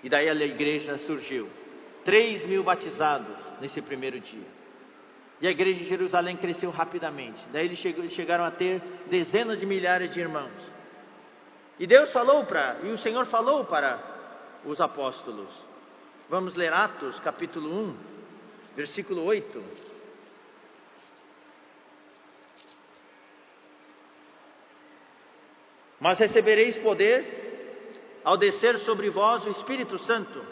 [0.03, 1.49] E daí a igreja surgiu.
[2.05, 4.47] Três mil batizados nesse primeiro dia.
[5.41, 7.45] E a igreja de Jerusalém cresceu rapidamente.
[7.53, 10.77] Daí eles chegaram a ter dezenas de milhares de irmãos.
[11.79, 13.99] E Deus falou para, e o Senhor falou para
[14.65, 15.51] os apóstolos.
[16.29, 17.97] Vamos ler Atos, capítulo 1,
[18.77, 19.65] versículo 8.
[25.99, 27.47] Mas recebereis poder
[28.23, 30.45] ao descer sobre vós o Espírito Santo,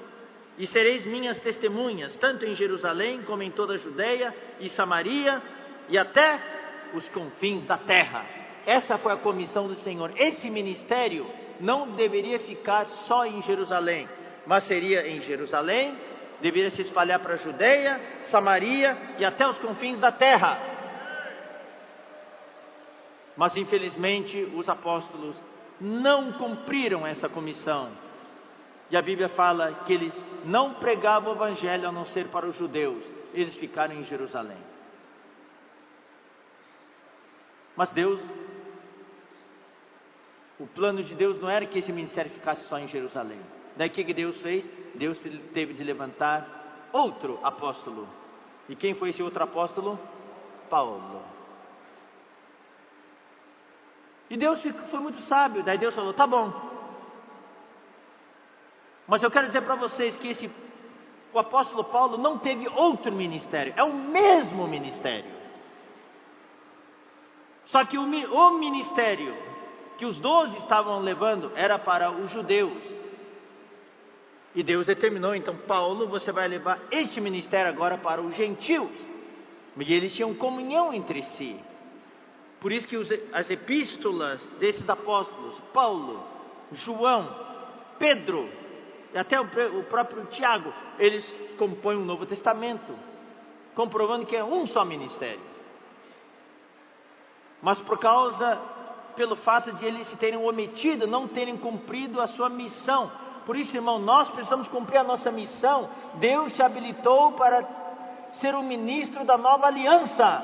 [0.57, 5.43] e sereis minhas testemunhas, tanto em Jerusalém como em toda a Judéia e Samaria
[5.89, 6.41] e até
[6.95, 8.25] os confins da terra.
[8.65, 10.13] Essa foi a comissão do Senhor.
[10.17, 11.27] Esse ministério
[11.61, 14.09] não deveria ficar só em Jerusalém,
[14.47, 15.99] mas seria em Jerusalém,
[16.41, 20.59] deveria se espalhar para a Judéia, Samaria e até os confins da terra.
[23.37, 25.41] Mas infelizmente os apóstolos
[25.81, 27.91] não cumpriram essa comissão.
[28.91, 32.57] E a Bíblia fala que eles não pregavam o evangelho a não ser para os
[32.57, 34.59] judeus, eles ficaram em Jerusalém.
[37.77, 38.21] Mas Deus,
[40.61, 43.41] o plano de Deus não era que esse ministério ficasse só em Jerusalém.
[43.77, 44.69] Daí o que Deus fez?
[44.95, 45.21] Deus
[45.53, 48.09] teve de levantar outro apóstolo.
[48.69, 49.99] E quem foi esse outro apóstolo?
[50.71, 51.23] Paulo.
[54.31, 55.63] E Deus foi muito sábio.
[55.63, 56.53] Daí Deus falou: tá bom.
[59.07, 60.51] Mas eu quero dizer para vocês que esse,
[61.33, 65.31] o apóstolo Paulo não teve outro ministério, é o mesmo ministério.
[67.67, 69.37] Só que o, o ministério
[69.99, 73.04] que os doze estavam levando era para os judeus.
[74.55, 78.93] E Deus determinou, então, Paulo, você vai levar este ministério agora para os gentios.
[79.77, 81.59] E eles tinham comunhão entre si.
[82.61, 82.97] Por isso que
[83.33, 86.23] as epístolas desses apóstolos, Paulo,
[86.73, 87.35] João,
[87.99, 88.49] Pedro,
[89.13, 89.45] e até o,
[89.79, 92.97] o próprio Tiago, eles compõem um Novo Testamento,
[93.75, 95.43] comprovando que é um só ministério.
[97.61, 98.57] Mas por causa,
[99.17, 103.11] pelo fato de eles se terem omitido, não terem cumprido a sua missão.
[103.45, 105.89] Por isso, irmão, nós precisamos cumprir a nossa missão.
[106.15, 107.65] Deus te habilitou para
[108.33, 110.43] ser o ministro da nova aliança.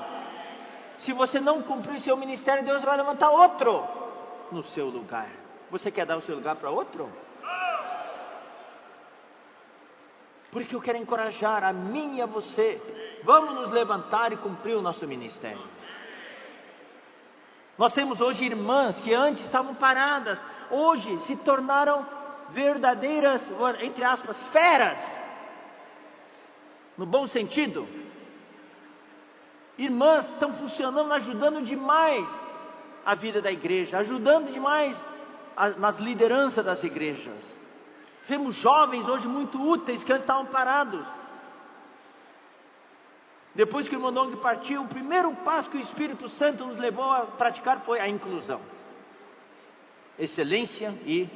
[0.99, 3.83] Se você não cumprir o seu ministério, Deus vai levantar outro
[4.53, 5.31] no seu lugar.
[5.71, 7.11] Você quer dar o seu lugar para outro?
[10.51, 12.83] Porque eu quero encorajar a mim e a você.
[13.25, 15.63] Vamos nos levantar e cumprir o nosso ministério.
[17.79, 20.39] Nós temos hoje irmãs que antes estavam paradas,
[20.71, 22.05] hoje se tornaram
[22.53, 23.49] verdadeiras,
[23.81, 24.99] entre aspas, feras.
[26.97, 27.89] No bom sentido,
[29.81, 32.29] Irmãs estão funcionando, ajudando demais
[33.03, 35.03] a vida da igreja, ajudando demais
[35.57, 37.59] a, nas lideranças das igrejas.
[38.29, 41.07] Temos jovens hoje muito úteis que antes estavam parados.
[43.55, 47.11] Depois que o irmão Dong partiu, o primeiro passo que o Espírito Santo nos levou
[47.11, 48.61] a praticar foi a inclusão,
[50.19, 51.27] excelência e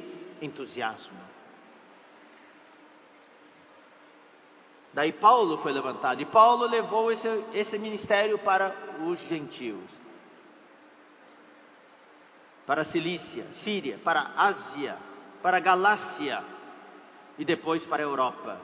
[0.41, 1.35] entusiasmo.
[4.93, 8.73] Daí Paulo foi levantado, e Paulo levou esse, esse ministério para
[9.05, 9.91] os gentios,
[12.65, 14.97] para a Cilícia, Síria, para a Ásia,
[15.41, 16.41] para a Galácia
[17.37, 18.57] e depois para a Europa.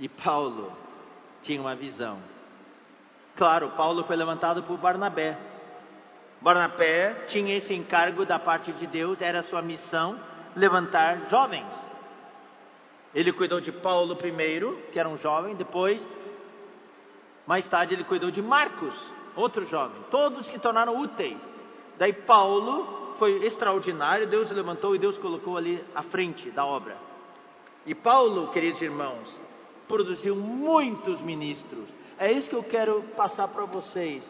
[0.00, 0.72] E Paulo
[1.42, 2.18] tinha uma visão.
[3.36, 5.38] Claro, Paulo foi levantado por Barnabé.
[6.40, 10.18] Barnabé tinha esse encargo da parte de Deus, era sua missão
[10.56, 11.90] levantar jovens.
[13.14, 16.06] Ele cuidou de Paulo primeiro, que era um jovem, depois,
[17.46, 18.94] mais tarde, ele cuidou de Marcos,
[19.34, 21.46] outro jovem, todos que tornaram úteis.
[21.98, 26.96] Daí Paulo foi extraordinário, Deus levantou e Deus colocou ali à frente da obra.
[27.84, 29.38] E Paulo, queridos irmãos,
[29.88, 31.92] produziu muitos ministros.
[32.18, 34.22] É isso que eu quero passar para vocês.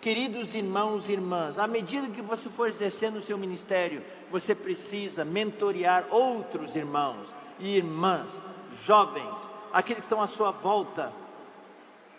[0.00, 5.24] Queridos irmãos e irmãs, à medida que você for exercendo o seu ministério, você precisa
[5.24, 8.40] mentorear outros irmãos e irmãs,
[8.84, 11.12] jovens, aqueles que estão à sua volta,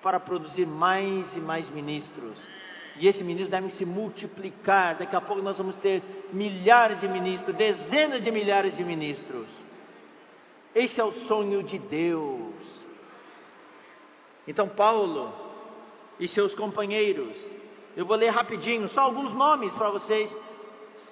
[0.01, 2.37] para produzir mais e mais ministros.
[2.97, 4.97] E esses ministros devem se multiplicar.
[4.97, 6.03] Daqui a pouco nós vamos ter
[6.33, 9.47] milhares de ministros, dezenas de milhares de ministros.
[10.75, 12.85] Esse é o sonho de Deus.
[14.45, 15.33] Então, Paulo
[16.19, 17.37] e seus companheiros
[17.95, 20.35] Eu vou ler rapidinho, só alguns nomes para vocês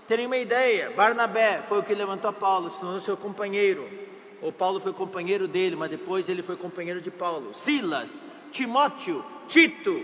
[0.08, 0.92] terem uma ideia.
[0.92, 3.88] Barnabé foi o que levantou Paulo, se tornou seu companheiro.
[4.42, 7.54] O Paulo foi companheiro dele, mas depois ele foi companheiro de Paulo.
[7.56, 8.10] Silas,
[8.52, 10.00] Timóteo, Tito,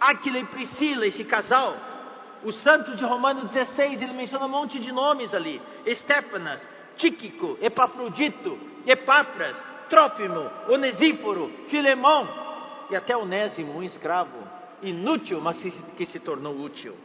[0.00, 1.76] Aquila e Priscila, esse casal.
[2.44, 5.60] Os santos de Romanos 16, ele menciona um monte de nomes ali.
[5.84, 9.56] Estéfanas, Tíquico, Epafrodito, Epatras,
[9.88, 12.28] Trófimo, Onesíforo, Filemão
[12.90, 14.53] e até Onésimo, um escravo
[14.88, 16.96] inútil, mas que se, que se tornou útil.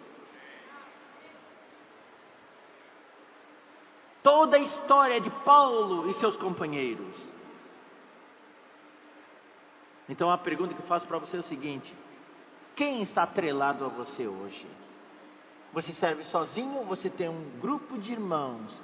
[4.21, 7.31] Toda a história de Paulo e seus companheiros.
[10.09, 11.95] Então a pergunta que eu faço para você é o seguinte:
[12.75, 14.67] quem está atrelado a você hoje?
[15.71, 18.81] Você serve sozinho ou você tem um grupo de irmãos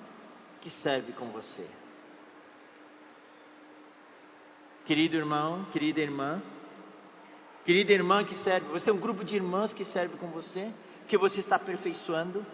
[0.61, 1.67] que serve com você?
[4.85, 6.43] Querido irmão, querida irmã,
[7.65, 10.71] querida irmã que serve, você tem um grupo de irmãs que serve com você,
[11.07, 12.45] que você está aperfeiçoando.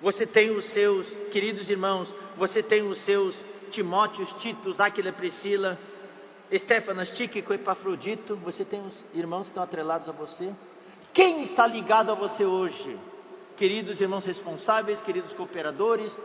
[0.00, 3.36] Você tem os seus, queridos irmãos, você tem os seus
[3.72, 5.78] Timóteos, Titos, Áquila, Priscila,
[6.50, 8.36] Estéfanas, Tíquico, Epafrodito.
[8.36, 10.54] Você tem os irmãos que estão atrelados a você.
[11.12, 12.96] Quem está ligado a você hoje?
[13.56, 16.16] Queridos irmãos responsáveis, queridos cooperadores,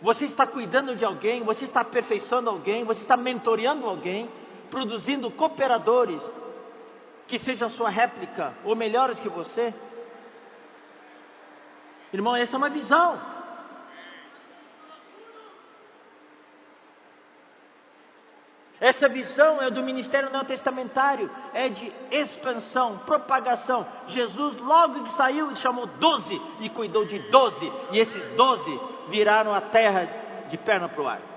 [0.00, 4.30] você está cuidando de alguém, você está aperfeiçoando alguém, você está mentoreando alguém,
[4.70, 6.22] produzindo cooperadores
[7.28, 9.72] que sejam sua réplica ou melhores que você.
[12.12, 13.20] Irmão, essa é uma visão.
[18.80, 23.86] Essa visão é do ministério neotestamentário, é de expansão, propagação.
[24.06, 29.60] Jesus, logo que saiu, chamou doze e cuidou de doze, e esses doze viraram a
[29.60, 30.08] terra
[30.48, 31.27] de perna para o ar.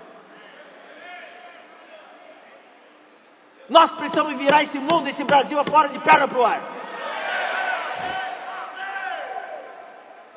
[3.72, 6.62] Nós precisamos virar esse mundo, esse Brasil afora de perna para o ar.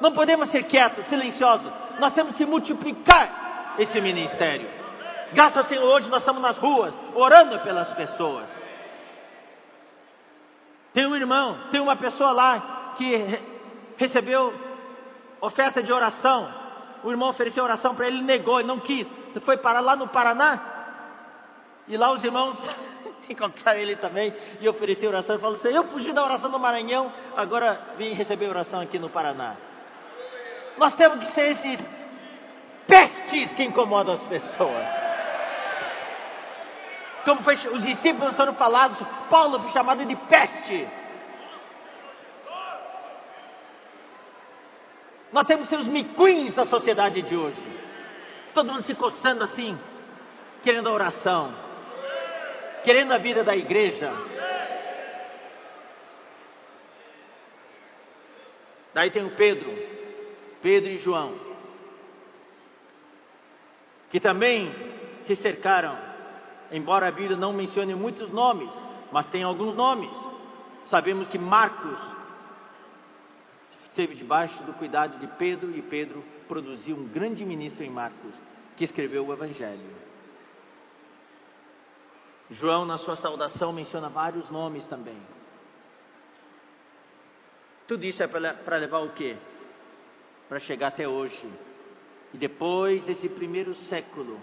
[0.01, 1.69] Não podemos ser quietos, silenciosos.
[1.99, 4.71] Nós temos que multiplicar esse ministério.
[5.33, 8.49] Graças ao Senhor, hoje nós estamos nas ruas, orando pelas pessoas.
[10.93, 13.41] Tem um irmão, tem uma pessoa lá que
[13.97, 14.55] recebeu
[15.41, 16.55] oferta de oração.
[17.03, 19.11] O irmão ofereceu oração para ele, ele negou, ele não quis.
[19.45, 20.61] Foi parar lá no Paraná.
[21.89, 22.57] E lá os irmãos
[23.33, 25.35] encontraram ele também e ofereceram oração.
[25.35, 29.11] Ele falou assim: Eu fugi da oração no Maranhão, agora vim receber oração aqui no
[29.11, 29.57] Paraná.
[30.77, 31.87] Nós temos que ser esses
[32.87, 35.05] pestes que incomodam as pessoas
[37.25, 38.99] como foi, os discípulos foram falados,
[39.31, 40.87] Paulo foi chamado de peste.
[45.33, 47.81] Nós temos que ser os miquins da sociedade de hoje.
[48.53, 49.77] Todo mundo se coçando assim,
[50.63, 51.53] querendo a oração,
[52.85, 54.13] querendo a vida da igreja.
[58.93, 59.71] Daí tem o Pedro,
[60.63, 61.35] Pedro e João,
[64.11, 64.73] que também
[65.25, 66.15] se cercaram
[66.71, 68.71] embora a Bíblia não mencione muitos nomes,
[69.13, 70.11] mas tem alguns nomes.
[70.87, 71.99] Sabemos que Marcos
[73.85, 78.35] esteve debaixo do cuidado de Pedro e Pedro produziu um grande ministro em Marcos,
[78.77, 80.14] que escreveu o Evangelho.
[82.51, 85.21] João, na sua saudação, menciona vários nomes também.
[87.89, 89.37] Tudo isso é para levar o quê?
[90.49, 91.51] Para chegar até hoje.
[92.33, 94.41] E depois desse primeiro século,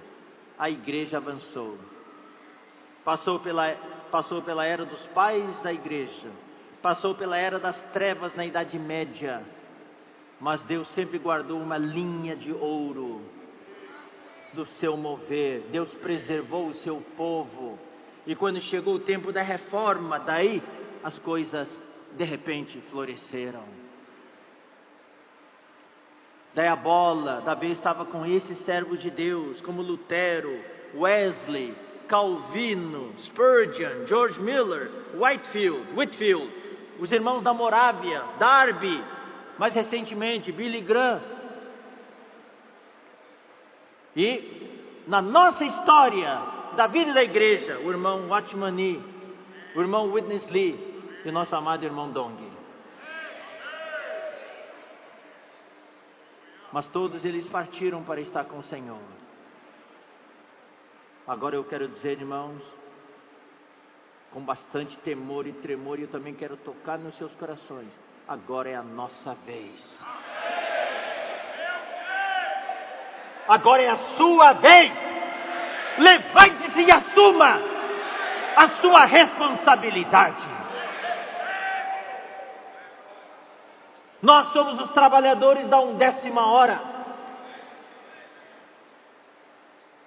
[0.57, 1.77] a igreja avançou
[3.03, 3.75] passou pela,
[4.11, 6.29] passou pela era dos pais da igreja,
[6.81, 9.41] passou pela era das trevas na Idade Média,
[10.39, 13.21] mas Deus sempre guardou uma linha de ouro
[14.53, 17.79] do seu mover, Deus preservou o seu povo,
[18.25, 20.61] e quando chegou o tempo da reforma, daí
[21.03, 21.81] as coisas
[22.15, 23.63] de repente floresceram.
[26.53, 30.59] Daí a bola da vez estava com esses servos de Deus, como Lutero,
[30.93, 31.73] Wesley,
[32.07, 36.51] Calvino, Spurgeon, George Miller, Whitefield, Whitfield,
[36.99, 39.01] os irmãos da Morávia, Darby,
[39.57, 41.21] mais recentemente Billy Graham.
[44.15, 44.69] E
[45.07, 49.03] na nossa história da vida da igreja, o irmão Watchman Nee,
[49.75, 50.91] o irmão Witness Lee
[51.23, 52.51] e o nosso amado irmão Dong.
[56.71, 58.99] Mas todos eles partiram para estar com o Senhor.
[61.27, 62.63] Agora eu quero dizer, irmãos,
[64.31, 67.91] com bastante temor e tremor, e eu também quero tocar nos seus corações.
[68.27, 69.99] Agora é a nossa vez.
[73.47, 75.10] Agora é a sua vez.
[76.01, 77.61] Levante-se e assuma
[78.57, 80.47] a sua responsabilidade.
[84.19, 86.81] Nós somos os trabalhadores da undécima hora.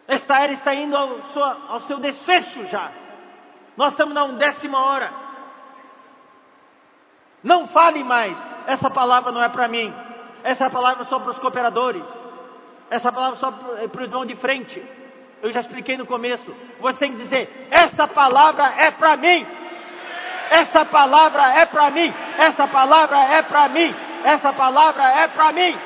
[0.08, 2.90] Esta era está indo ao, sua, ao seu desfecho já.
[3.76, 5.12] Nós estamos na undécima hora.
[7.40, 8.36] Não fale mais.
[8.66, 9.94] Essa palavra não é para mim.
[10.42, 12.04] Essa palavra é só para os cooperadores.
[12.90, 15.03] Essa palavra é só para os irmãos de frente.
[15.44, 16.50] Eu já expliquei no começo.
[16.80, 19.46] Você tem que dizer: essa palavra é para mim.
[20.50, 22.14] Essa palavra é para mim.
[22.38, 23.94] Essa palavra é para mim.
[24.24, 25.78] Essa palavra é para mim.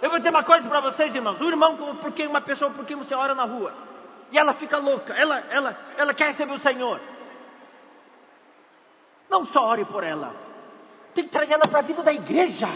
[0.00, 1.40] Eu vou dizer uma coisa para vocês, irmãos.
[1.40, 3.74] O irmão, porque uma pessoa, porque você ora na rua
[4.30, 7.00] e ela fica louca, ela, ela, ela quer receber o Senhor.
[9.30, 10.34] Não só ore por ela,
[11.14, 12.68] tem que trazer ela para a vida da igreja.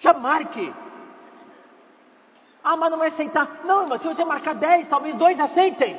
[0.00, 0.74] Já marque.
[2.64, 3.60] Ah, mas não vai aceitar.
[3.64, 5.96] Não, mas se você marcar dez, talvez dois aceitem.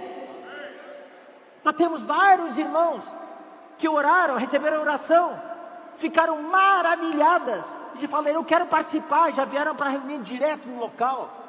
[1.64, 3.04] Nós temos vários irmãos
[3.78, 5.42] que oraram, receberam oração,
[5.98, 7.66] ficaram maravilhadas.
[8.00, 11.43] E falaram, eu quero participar, já vieram para reunir direto no local.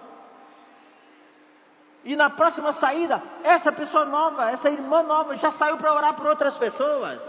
[2.05, 6.27] E na próxima saída, essa pessoa nova, essa irmã nova, já saiu para orar por
[6.27, 7.21] outras pessoas.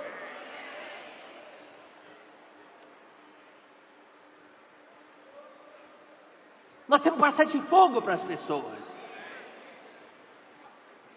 [6.88, 8.96] Nós temos bastante fogo para as pessoas.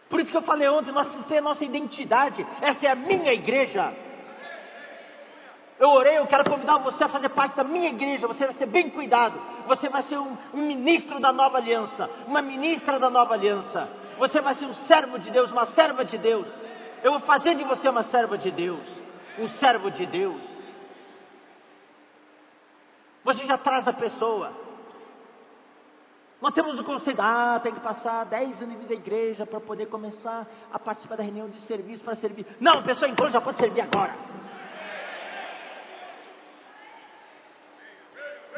[0.09, 2.47] Por isso que eu falei ontem, nós precisamos ter a nossa identidade.
[2.63, 3.93] Essa é a minha igreja.
[5.79, 8.27] Eu orei, eu quero convidar você a fazer parte da minha igreja.
[8.27, 9.41] Você vai ser bem cuidado.
[9.67, 13.89] Você vai ser um, um ministro da nova aliança, uma ministra da nova aliança.
[14.19, 16.49] Você vai ser um servo de Deus, uma serva de Deus.
[17.03, 18.87] Eu vou fazer de você uma serva de Deus,
[19.39, 20.43] um servo de Deus.
[23.23, 24.53] Você já traz a pessoa.
[26.41, 30.47] Nós temos o conceito, ah, tem que passar 10 anos da igreja para poder começar
[30.73, 32.47] a participar da reunião de serviço para servir.
[32.61, 34.15] Não, a pessoa entrou já pode servir agora.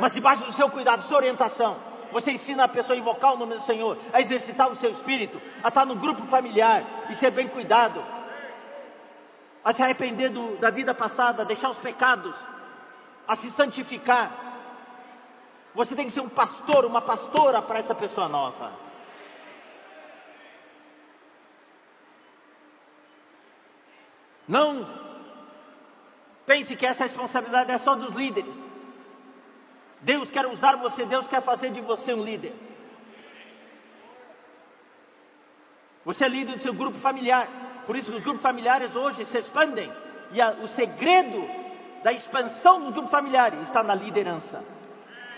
[0.01, 1.77] Mas debaixo do seu cuidado, sua orientação,
[2.11, 5.41] você ensina a pessoa a invocar o nome do Senhor, a exercitar o seu espírito,
[5.63, 8.03] a estar no grupo familiar e ser bem cuidado,
[9.63, 12.35] a se arrepender do, da vida passada, a deixar os pecados,
[13.29, 14.51] a se santificar,
[15.75, 18.73] você tem que ser um pastor, uma pastora para essa pessoa nova.
[24.49, 24.85] Não
[26.45, 28.70] pense que essa responsabilidade é só dos líderes.
[30.03, 32.55] Deus quer usar você, Deus quer fazer de você um líder.
[36.05, 37.49] Você é líder do seu grupo familiar.
[37.87, 39.93] Por isso que os grupos familiares hoje se expandem.
[40.33, 41.49] E a, o segredo
[42.03, 44.65] da expansão dos grupos familiares está na liderança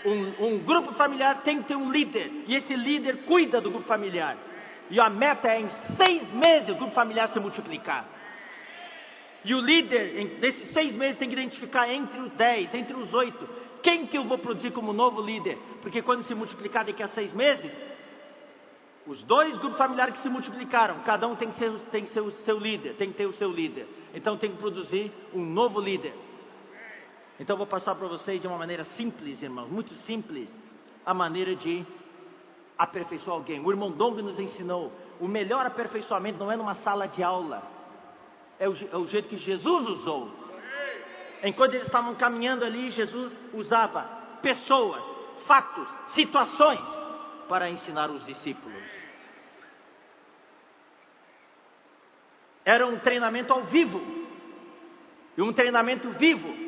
[0.05, 3.87] um, um grupo familiar tem que ter um líder, e esse líder cuida do grupo
[3.87, 4.37] familiar.
[4.89, 8.05] E a meta é em seis meses o grupo familiar se multiplicar.
[9.45, 13.47] E o líder, desses seis meses, tem que identificar entre os dez, entre os oito,
[13.83, 15.59] quem que eu vou produzir como novo líder.
[15.81, 17.71] Porque quando se multiplicar daqui a seis meses,
[19.05, 22.21] os dois grupos familiares que se multiplicaram, cada um tem que, ser, tem que ser
[22.21, 23.85] o seu líder, tem que ter o seu líder.
[24.13, 26.13] Então tem que produzir um novo líder.
[27.39, 30.57] Então vou passar para vocês de uma maneira simples, irmãos, muito simples,
[31.05, 31.85] a maneira de
[32.77, 33.59] aperfeiçoar alguém.
[33.59, 37.63] O irmão Dong nos ensinou: o melhor aperfeiçoamento não é numa sala de aula,
[38.57, 40.42] é o, é o jeito que Jesus usou.
[41.43, 44.03] Enquanto eles estavam caminhando ali, Jesus usava
[44.41, 45.03] pessoas,
[45.45, 46.81] fatos, situações
[47.49, 48.83] para ensinar os discípulos.
[52.63, 54.01] Era um treinamento ao vivo,
[55.35, 56.63] e um treinamento vivo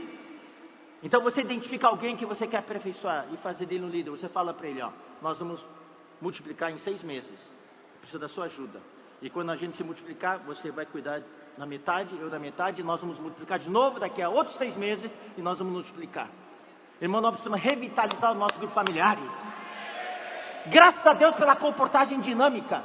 [1.05, 4.09] então você identifica alguém que você quer aperfeiçoar e fazer dele um líder.
[4.09, 5.63] Você fala para ele, ó, nós vamos
[6.19, 7.51] multiplicar em seis meses.
[7.99, 8.81] Precisa da sua ajuda.
[9.21, 11.21] E quando a gente se multiplicar, você vai cuidar
[11.57, 15.13] na metade, eu na metade, nós vamos multiplicar de novo daqui a outros seis meses
[15.37, 16.29] e nós vamos multiplicar.
[17.01, 19.31] Irmão, nós precisamos revitalizar o nosso grupo familiares.
[20.67, 22.83] Graças a Deus pela comportagem dinâmica.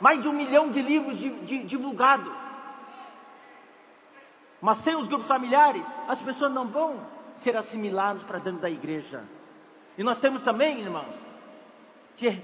[0.00, 1.18] Mais de um milhão de livros
[1.66, 2.32] divulgados.
[4.60, 7.00] Mas sem os grupos familiares, as pessoas não vão
[7.36, 9.24] ser assimiladas para dentro da igreja.
[9.96, 11.14] E nós temos também, irmãos,
[12.16, 12.42] de, de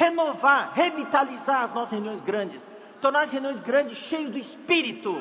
[0.00, 2.66] renovar, revitalizar as nossas reuniões grandes,
[3.02, 5.20] tornar as reuniões grandes cheias do espírito,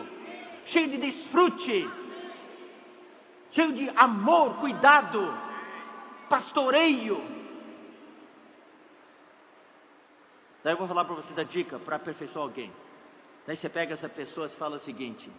[0.64, 1.90] cheias de desfrute,
[3.52, 5.38] cheio de amor, cuidado,
[6.30, 7.22] pastoreio.
[10.64, 12.72] Daí eu vou falar para você da dica para aperfeiçoar alguém.
[13.46, 15.30] Daí você pega essa pessoa e fala o seguinte: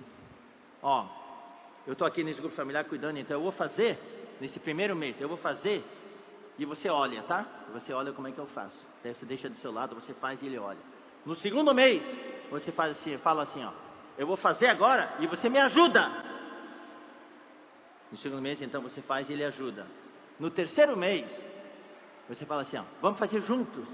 [0.82, 1.07] Ó,
[1.86, 3.99] eu estou aqui nesse grupo familiar cuidando, então eu vou fazer
[4.38, 5.82] nesse primeiro mês, eu vou fazer
[6.61, 7.46] e você olha, tá?
[7.72, 8.86] Você olha como é que eu faço.
[9.02, 10.78] Daí você deixa do seu lado, você faz e ele olha.
[11.24, 12.02] No segundo mês,
[12.50, 13.72] você faz assim, fala assim, ó.
[14.18, 16.06] Eu vou fazer agora e você me ajuda.
[18.12, 19.86] No segundo mês, então, você faz e ele ajuda.
[20.38, 21.30] No terceiro mês,
[22.28, 23.88] você fala assim, ó, vamos fazer juntos.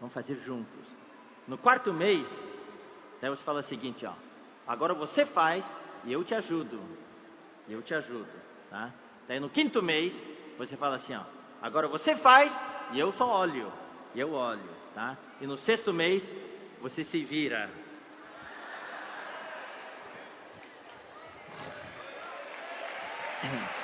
[0.00, 0.96] Vamos fazer juntos.
[1.46, 2.26] No quarto mês,
[3.20, 4.14] daí você fala o seguinte, ó.
[4.66, 5.70] Agora você faz
[6.04, 6.80] e eu te ajudo.
[7.68, 8.32] Eu te ajudo,
[8.70, 8.90] tá?
[9.26, 10.18] Daí no quinto mês,
[10.56, 11.37] você fala assim, ó.
[11.60, 12.52] Agora você faz
[12.92, 13.72] e eu só olho.
[14.14, 15.16] E eu olho, tá?
[15.40, 16.28] E no sexto mês,
[16.80, 17.70] você se vira.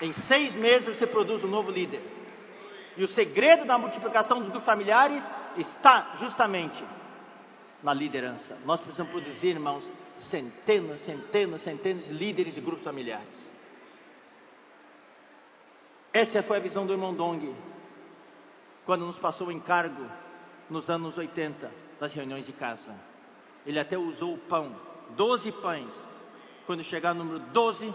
[0.00, 2.00] Em seis meses você produz um novo líder.
[2.96, 5.22] E o segredo da multiplicação dos grupos familiares
[5.56, 6.82] está justamente
[7.82, 8.56] na liderança.
[8.64, 9.84] Nós precisamos produzir, irmãos,
[10.24, 13.50] centenas, centenas, centenas de líderes de grupos familiares.
[16.12, 17.54] Essa foi a visão do irmão Dong,
[18.84, 20.04] quando nos passou o encargo
[20.68, 22.94] nos anos 80 das reuniões de casa.
[23.64, 24.74] Ele até usou o pão,
[25.10, 25.94] 12 pães.
[26.66, 27.94] Quando chegar no número 12,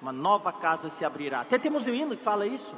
[0.00, 1.40] uma nova casa se abrirá.
[1.40, 2.76] Até temos um hino que fala isso.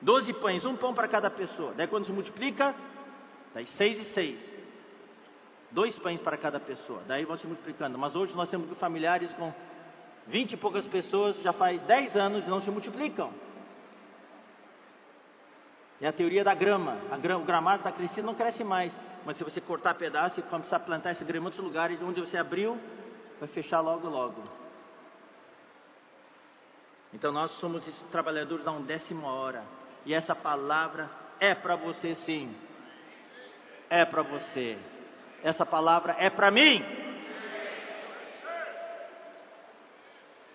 [0.00, 1.72] Doze pães, um pão para cada pessoa.
[1.74, 2.74] Daí quando se multiplica,
[3.54, 4.54] daí seis e seis.
[5.76, 7.02] Dois pães para cada pessoa.
[7.06, 7.98] Daí vão se multiplicando.
[7.98, 9.52] Mas hoje nós temos familiares com
[10.26, 13.30] vinte e poucas pessoas, já faz dez anos e não se multiplicam.
[16.00, 16.96] É a teoria da grama.
[17.20, 18.96] grama o gramado está crescendo, não cresce mais.
[19.26, 22.22] Mas se você cortar pedaço e começar a plantar esse grama em outros lugares, onde
[22.22, 22.80] você abriu,
[23.38, 24.42] vai fechar logo, logo.
[27.12, 29.62] Então nós somos trabalhadores da undécima hora.
[30.06, 32.56] E essa palavra é para você sim.
[33.90, 34.95] É para você.
[35.46, 36.84] Essa palavra é para mim.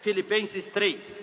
[0.01, 1.19] Filipenses 3.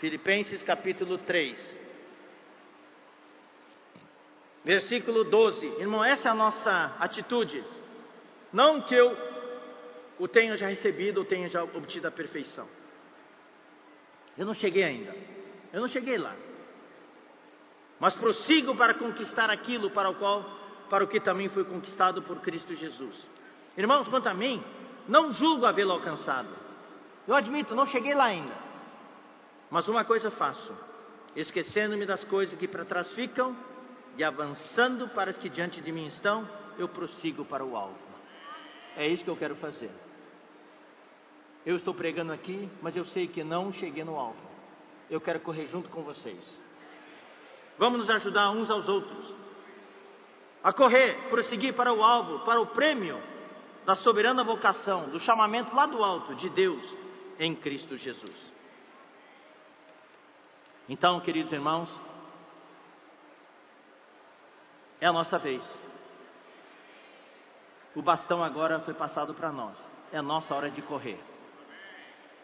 [0.00, 1.76] Filipenses capítulo 3.
[4.64, 5.64] Versículo 12.
[5.78, 7.64] Irmão, essa é a nossa atitude.
[8.52, 9.16] Não que eu
[10.18, 12.68] o tenha já recebido ou tenha já obtido a perfeição.
[14.36, 15.14] Eu não cheguei ainda.
[15.72, 16.49] Eu não cheguei lá.
[18.00, 20.42] Mas prossigo para conquistar aquilo para o qual,
[20.88, 23.14] para o que também foi conquistado por Cristo Jesus.
[23.76, 24.64] Irmãos, quanto a mim,
[25.06, 26.48] não julgo havê-lo alcançado.
[27.28, 28.54] Eu admito, não cheguei lá ainda.
[29.70, 30.74] Mas uma coisa faço,
[31.36, 33.54] esquecendo-me das coisas que para trás ficam
[34.16, 36.48] e avançando para as que diante de mim estão,
[36.78, 37.98] eu prossigo para o alvo.
[38.96, 39.90] É isso que eu quero fazer.
[41.64, 44.40] Eu estou pregando aqui, mas eu sei que não cheguei no alvo.
[45.10, 46.60] Eu quero correr junto com vocês.
[47.80, 49.34] Vamos nos ajudar uns aos outros
[50.62, 53.18] a correr, prosseguir para o alvo, para o prêmio
[53.86, 56.84] da soberana vocação, do chamamento lá do alto de Deus
[57.38, 58.52] em Cristo Jesus.
[60.90, 61.88] Então, queridos irmãos,
[65.00, 65.62] é a nossa vez.
[67.96, 69.82] O bastão agora foi passado para nós.
[70.12, 71.18] É a nossa hora de correr.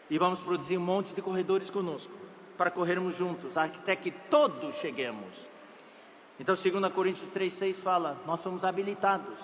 [0.09, 2.11] E vamos produzir um monte de corredores conosco,
[2.57, 5.33] para corrermos juntos, até que todos cheguemos.
[6.39, 9.37] Então, 2 Coríntios 3,6 fala: Nós somos habilitados.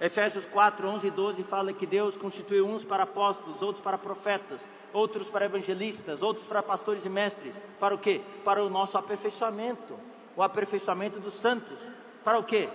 [0.00, 4.60] Efésios 4, 11 e 12 fala que Deus constituiu uns para apóstolos, outros para profetas,
[4.92, 7.56] outros para evangelistas, outros para pastores e mestres.
[7.78, 8.20] Para o quê?
[8.44, 9.94] Para o nosso aperfeiçoamento
[10.36, 11.78] o aperfeiçoamento dos santos.
[12.22, 12.68] Para o quê?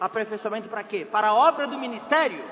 [0.00, 1.04] Aperfeiçoamento para quê?
[1.04, 2.44] Para a obra do ministério.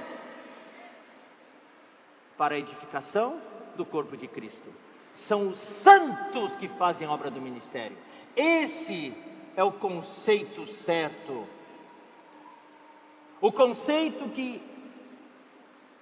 [2.36, 3.40] Para a edificação
[3.76, 4.72] do corpo de Cristo.
[5.26, 7.96] São os santos que fazem a obra do ministério.
[8.36, 9.14] Esse
[9.56, 11.46] é o conceito certo.
[13.40, 14.62] O conceito que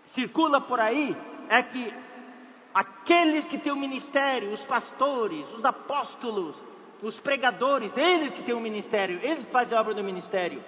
[0.07, 1.17] circula por aí
[1.49, 1.93] é que
[2.73, 6.57] aqueles que têm o ministério, os pastores, os apóstolos,
[7.03, 10.62] os pregadores, eles que têm o ministério, eles que fazem a obra do ministério.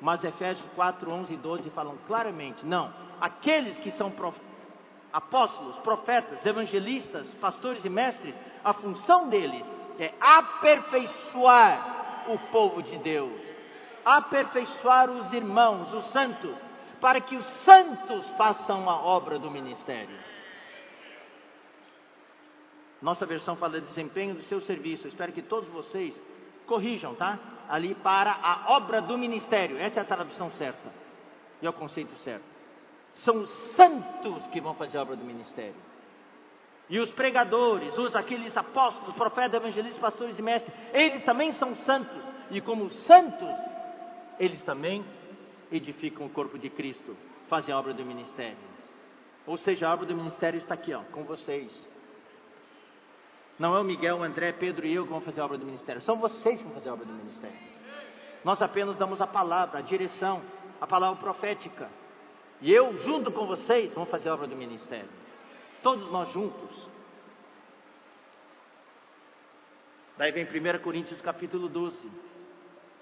[0.00, 4.38] Mas Efésios 4, 11 e 12 falam claramente: não, aqueles que são prof...
[5.12, 8.34] apóstolos, profetas, evangelistas, pastores e mestres,
[8.64, 13.40] a função deles é aperfeiçoar o povo de Deus,
[14.04, 16.56] aperfeiçoar os irmãos, os santos,
[17.00, 20.18] para que os santos façam a obra do ministério.
[23.00, 25.06] Nossa versão fala de desempenho do seu serviço.
[25.06, 26.20] Eu espero que todos vocês
[26.66, 27.38] corrijam, tá?
[27.68, 29.78] Ali para a obra do ministério.
[29.78, 30.92] Essa é a tradução certa.
[31.62, 32.49] E é o conceito certo.
[33.16, 35.74] São os santos que vão fazer a obra do ministério.
[36.88, 42.22] E os pregadores, os aqueles apóstolos, profetas, evangelistas, pastores e mestres, eles também são santos.
[42.50, 43.56] e como santos,
[44.40, 45.04] eles também
[45.70, 47.16] edificam o corpo de Cristo,
[47.48, 48.58] fazem a obra do ministério.
[49.46, 51.70] Ou seja, a obra do ministério está aqui, ó, com vocês.
[53.56, 55.66] Não é o Miguel, o André, Pedro e eu que vão fazer a obra do
[55.66, 57.56] ministério, são vocês que vão fazer a obra do ministério.
[58.44, 60.42] Nós apenas damos a palavra, a direção,
[60.80, 61.88] a palavra profética.
[62.60, 65.08] E eu, junto com vocês, vamos fazer a obra do ministério.
[65.82, 66.88] Todos nós juntos.
[70.18, 72.10] Daí vem 1 Coríntios capítulo 12.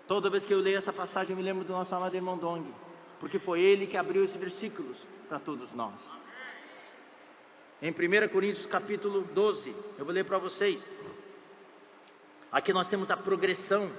[0.07, 2.73] Toda vez que eu leio essa passagem, eu me lembro do nosso amado irmão Dong,
[3.19, 4.97] porque foi ele que abriu esses versículos
[5.29, 6.01] para todos nós.
[7.83, 10.83] Em 1 Coríntios capítulo 12, eu vou ler para vocês.
[12.51, 13.93] Aqui nós temos a progressão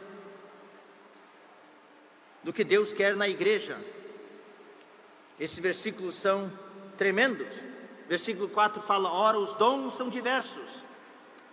[2.43, 3.77] do que Deus quer na igreja.
[5.39, 6.51] Esses versículos são
[6.97, 7.47] tremendos.
[8.07, 10.83] Versículo 4 fala: Ora, os dons são diversos,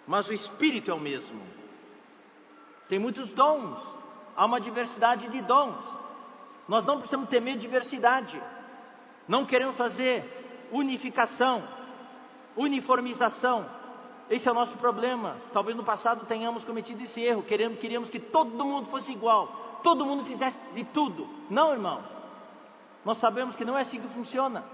[0.07, 1.41] mas o Espírito é o mesmo.
[2.89, 3.79] Tem muitos dons,
[4.35, 5.85] há uma diversidade de dons.
[6.69, 8.41] Nós não precisamos temer diversidade,
[9.29, 11.63] não queremos fazer unificação,
[12.57, 13.77] uniformização.
[14.29, 15.37] Esse é o nosso problema.
[15.53, 20.05] Talvez no passado tenhamos cometido esse erro, queremos, queríamos que todo mundo fosse igual, todo
[20.05, 21.29] mundo fizesse de tudo.
[21.49, 22.16] Não, irmãos.
[23.07, 24.65] Nós sabemos que não é assim que funciona.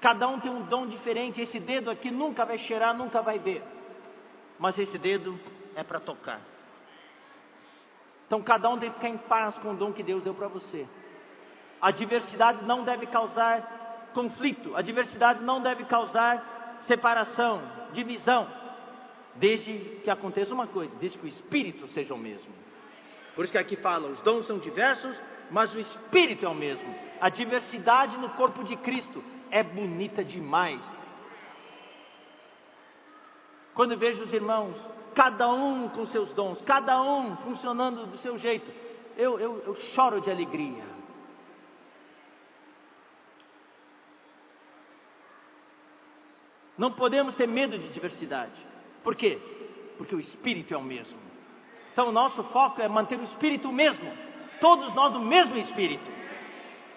[0.00, 1.40] Cada um tem um dom diferente.
[1.40, 3.64] Esse dedo aqui nunca vai cheirar, nunca vai ver.
[4.60, 5.36] Mas esse dedo
[5.74, 6.40] é para tocar.
[8.28, 10.86] Então cada um deve ficar em paz com o dom que Deus deu para você.
[11.80, 17.60] A diversidade não deve causar conflito, a diversidade não deve causar separação,
[17.92, 18.46] divisão,
[19.34, 22.52] desde que aconteça uma coisa, desde que o espírito seja o mesmo.
[23.34, 25.16] Por isso que aqui fala, os dons são diversos,
[25.52, 26.92] mas o espírito é o mesmo.
[27.20, 30.82] A diversidade no corpo de Cristo é bonita demais.
[33.74, 34.74] Quando vejo os irmãos,
[35.14, 38.72] cada um com seus dons, cada um funcionando do seu jeito,
[39.16, 40.84] eu, eu, eu choro de alegria.
[46.78, 48.66] Não podemos ter medo de diversidade.
[49.04, 49.38] Por quê?
[49.98, 51.18] Porque o Espírito é o mesmo.
[51.92, 54.31] Então, o nosso foco é manter o Espírito o mesmo.
[54.62, 56.08] Todos nós do mesmo Espírito.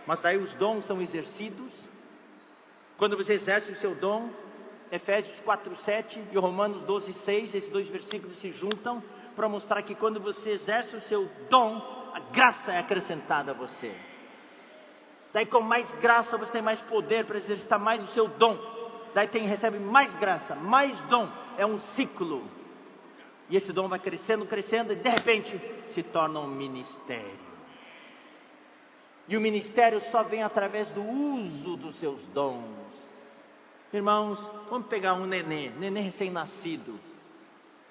[0.05, 1.74] Mas daí os dons são exercidos.
[2.95, 4.30] Quando você exerce o seu dom,
[4.91, 9.01] Efésios 4, 7 e Romanos 12, 6, esses dois versículos se juntam
[9.36, 13.95] para mostrar que quando você exerce o seu dom, a graça é acrescentada a você.
[15.34, 18.59] Daí, com mais graça, você tem mais poder para exercitar mais o seu dom.
[19.16, 21.28] Daí tem, recebe mais graça, mais dom.
[21.57, 22.43] É um ciclo.
[23.49, 25.59] E esse dom vai crescendo, crescendo, e de repente
[25.89, 27.55] se torna um ministério.
[29.28, 32.65] E o ministério só vem através do uso dos seus dons.
[33.91, 36.99] Irmãos, vamos pegar um nenê, nenê recém-nascido.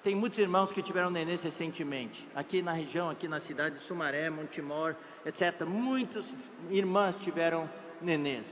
[0.03, 4.29] Tem muitos irmãos que tiveram nenês recentemente, aqui na região, aqui na cidade de Sumaré,
[4.29, 5.65] Montemor, etc.
[5.65, 6.31] Muitas
[6.69, 7.67] irmãs tiveram
[7.99, 8.47] nenês.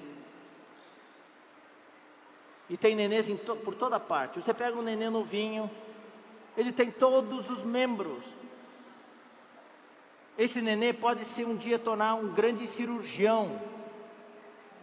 [2.68, 4.42] E tem nenês to, por toda parte.
[4.42, 5.70] Você pega um nenê novinho,
[6.58, 8.26] ele tem todos os membros.
[10.38, 13.62] Esse nenê pode ser um dia tornar um grande cirurgião,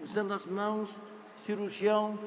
[0.01, 0.91] usando as mãos,
[1.45, 2.19] cirurgião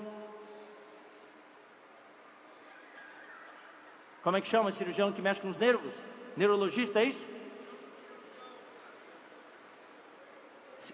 [4.24, 5.94] Como é que chama cirurgião que mexe com os nervos?
[6.38, 7.28] Neurologista, é isso?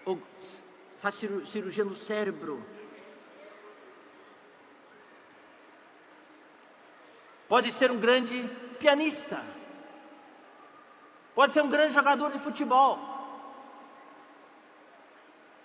[0.04, 0.20] Ou
[1.00, 2.62] faz cirurgia no cérebro.
[7.48, 8.48] Pode ser um grande
[8.80, 9.59] pianista.
[11.34, 12.98] Pode ser um grande jogador de futebol.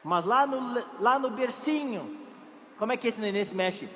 [0.04, 2.26] Mas lá no, lá no bercinho,
[2.78, 3.90] como é que esse neném se mexe?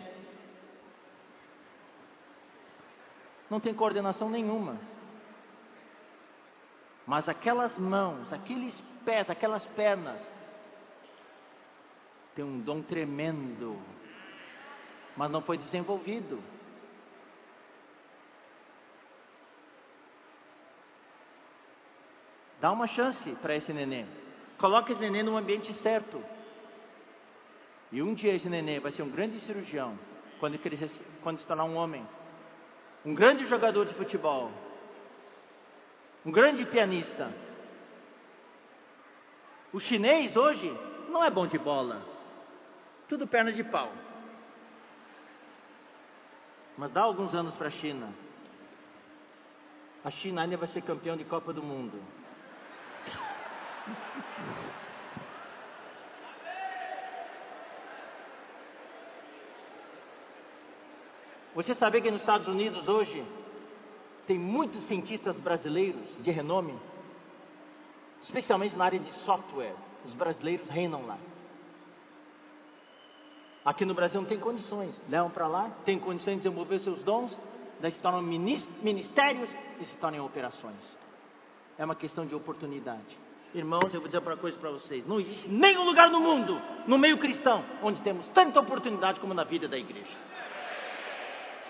[3.49, 4.77] não tem coordenação nenhuma.
[7.05, 10.21] Mas aquelas mãos, aqueles pés, aquelas pernas,
[12.35, 13.81] tem um dom tremendo,
[15.17, 16.41] mas não foi desenvolvido.
[22.59, 24.07] Dá uma chance para esse neném.
[24.57, 26.23] Coloque esse neném no ambiente certo.
[27.91, 29.97] E um dia esse neném vai ser um grande cirurgião
[30.39, 30.89] quando, crescer,
[31.23, 32.05] quando se tornar um homem
[33.05, 34.51] um grande jogador de futebol,
[36.25, 37.31] um grande pianista.
[39.71, 40.69] O chinês hoje
[41.09, 42.01] não é bom de bola,
[43.07, 43.91] tudo perna de pau.
[46.77, 48.13] Mas dá alguns anos para a China.
[50.03, 52.01] A China ainda vai ser campeão de Copa do Mundo.
[61.55, 63.25] Você sabia que nos Estados Unidos hoje
[64.25, 66.79] tem muitos cientistas brasileiros de renome?
[68.23, 69.75] especialmente na área de software.
[70.05, 71.17] Os brasileiros reinam lá.
[73.65, 77.37] Aqui no Brasil não tem condições, levam para lá, tem condições de desenvolver seus dons,
[77.81, 79.49] daí se tornam ministérios
[79.79, 80.97] e se tornam operações.
[81.77, 83.17] É uma questão de oportunidade.
[83.53, 86.97] Irmãos, eu vou dizer uma coisa para vocês: não existe nenhum lugar no mundo, no
[86.97, 90.15] meio cristão, onde temos tanta oportunidade como na vida da igreja.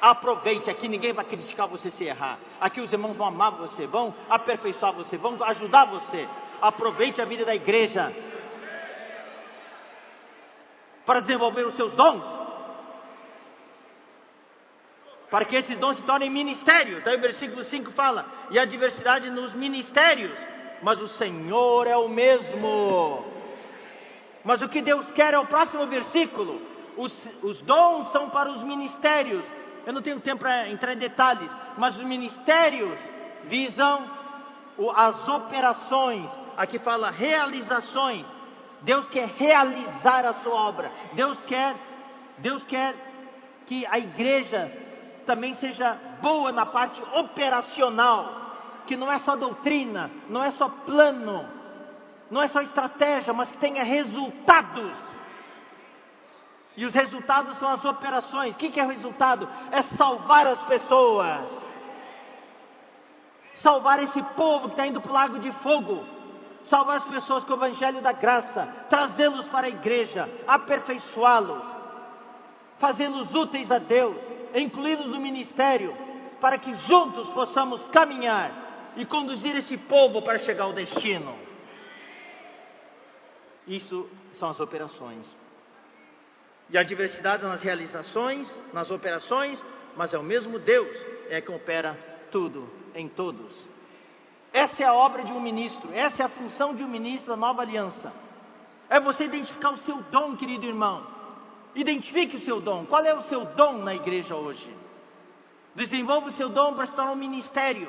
[0.02, 2.40] Aproveite, aqui ninguém vai criticar você se errar.
[2.60, 6.28] Aqui os irmãos vão amar você, vão aperfeiçoar você, vão ajudar você.
[6.62, 8.14] Aproveite a vida da igreja
[11.06, 12.24] para desenvolver os seus dons.
[15.30, 17.04] Para que esses dons se tornem ministérios.
[17.04, 20.38] Daí o versículo 5 fala: e a diversidade nos ministérios,
[20.82, 23.26] mas o Senhor é o mesmo.
[24.44, 26.62] Mas o que Deus quer é o próximo versículo.
[26.98, 29.44] Os, os dons são para os ministérios,
[29.86, 32.98] eu não tenho tempo para entrar em detalhes, mas os ministérios
[33.46, 34.20] visam
[34.96, 38.26] as operações, aqui fala realizações.
[38.82, 40.92] Deus quer realizar a sua obra.
[41.14, 41.76] Deus quer,
[42.38, 42.96] Deus quer
[43.66, 44.72] que a igreja
[45.26, 48.49] também seja boa na parte operacional,
[48.90, 51.48] que não é só doutrina, não é só plano,
[52.32, 54.98] não é só estratégia, mas que tenha resultados.
[56.76, 58.56] E os resultados são as operações.
[58.56, 59.48] O que é resultado?
[59.72, 61.52] É salvar as pessoas.
[63.54, 66.04] Salvar esse povo que está indo para o lago de fogo.
[66.64, 68.68] Salvar as pessoas com o evangelho da graça.
[68.90, 70.28] Trazê-los para a igreja.
[70.48, 71.64] Aperfeiçoá-los.
[72.80, 74.18] Fazê-los úteis a Deus.
[74.56, 75.96] Incluí-los no ministério.
[76.42, 78.69] Para que juntos possamos caminhar
[79.00, 81.36] e conduzir esse povo para chegar ao destino.
[83.66, 85.26] Isso são as operações
[86.70, 89.62] e a diversidade nas realizações, nas operações,
[89.96, 90.96] mas é o mesmo Deus
[91.30, 91.98] é que opera
[92.32, 93.68] tudo em todos.
[94.54, 97.38] Essa é a obra de um ministro, essa é a função de um ministro da
[97.38, 98.14] nova aliança.
[98.90, 101.06] É você identificar o seu dom, querido irmão.
[101.76, 102.86] Identifique o seu dom.
[102.86, 104.76] Qual é o seu dom na igreja hoje?
[105.76, 107.88] Desenvolva o seu dom para se tornar um ministério.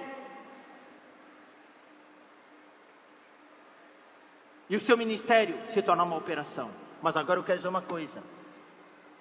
[4.71, 6.71] E o seu ministério se tornar uma operação.
[7.03, 8.23] Mas agora eu quero dizer uma coisa.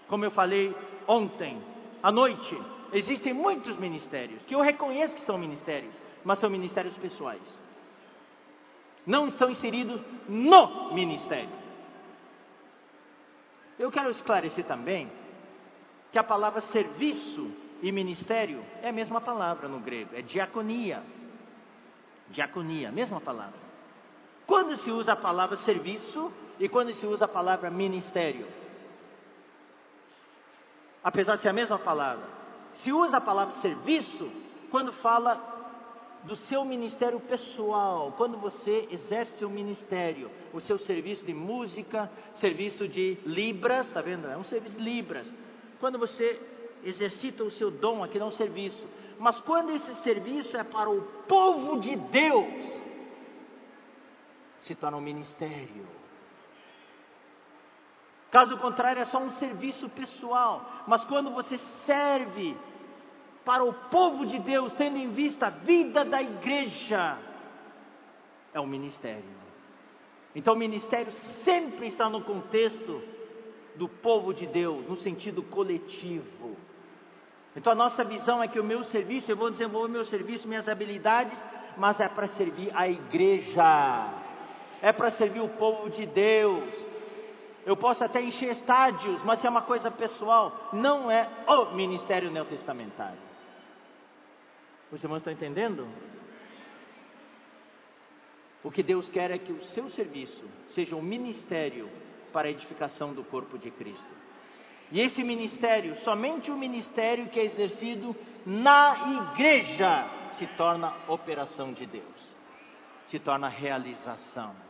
[0.08, 0.76] Como eu falei
[1.08, 1.60] ontem,
[2.04, 2.56] à noite,
[2.94, 5.94] existem muitos ministérios que eu reconheço que são ministérios,
[6.24, 7.42] mas são ministérios pessoais.
[9.08, 11.50] Não estão inseridos no ministério.
[13.80, 15.12] Eu quero esclarecer também
[16.12, 21.02] que a palavra serviço e ministério é a mesma palavra no grego, é diaconia.
[22.30, 23.69] Diaconia, mesma palavra.
[24.50, 26.30] Quando se usa a palavra serviço
[26.60, 28.46] e quando se usa a palavra ministério?
[31.04, 32.26] apesar de ser a mesma palavra.
[32.74, 34.30] Se usa a palavra serviço
[34.70, 35.48] quando fala
[36.24, 42.88] do seu ministério pessoal, quando você exerce seu ministério, o seu serviço de música, serviço
[42.88, 44.28] de libras, está vendo?
[44.28, 45.34] É um serviço de libras.
[45.80, 46.40] Quando você
[46.84, 48.86] exercita o seu dom, aqui é um serviço.
[49.18, 52.82] Mas quando esse serviço é para o povo de Deus,
[54.62, 55.88] se torna um ministério.
[58.32, 60.84] Caso contrário, é só um serviço pessoal.
[60.88, 62.56] Mas quando você serve
[63.44, 67.18] para o povo de Deus, tendo em vista a vida da igreja,
[68.54, 69.40] é um ministério.
[70.36, 71.12] Então, o ministério
[71.44, 73.02] sempre está no contexto
[73.76, 76.56] do povo de Deus, no sentido coletivo.
[77.56, 80.70] Então, a nossa visão é que o meu serviço, eu vou desenvolver meu serviço, minhas
[80.70, 81.38] habilidades,
[81.78, 84.19] mas é para servir a igreja,
[84.82, 86.90] é para servir o povo de Deus
[87.70, 92.32] eu posso até encher estádios, mas se é uma coisa pessoal, não é o ministério
[92.32, 93.20] neotestamentário.
[94.92, 95.88] Os irmãos estão entendendo?
[98.64, 101.90] O que Deus quer é que o seu serviço seja um ministério
[102.34, 104.18] para a edificação do corpo de Cristo.
[104.92, 108.16] E esse ministério, somente o ministério que é exercido
[108.46, 110.10] na igreja,
[110.40, 112.36] se torna operação de Deus,
[113.10, 114.69] se torna realização.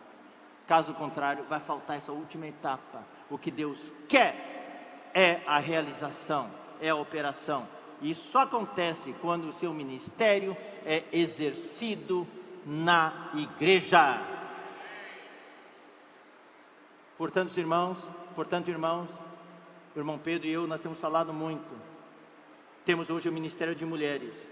[0.69, 3.03] Caso contrário, vai faltar essa última etapa.
[3.27, 7.67] O que Deus quer é a realização, é a operação.
[7.99, 10.55] E isso só acontece quando o seu ministério
[10.85, 12.27] é exercido
[12.67, 14.21] na igreja.
[17.17, 17.97] Portanto, irmãos,
[18.35, 19.09] portanto, irmãos,
[19.95, 21.73] o irmão Pedro e eu nós temos falado muito.
[22.85, 24.47] Temos hoje o ministério de mulheres.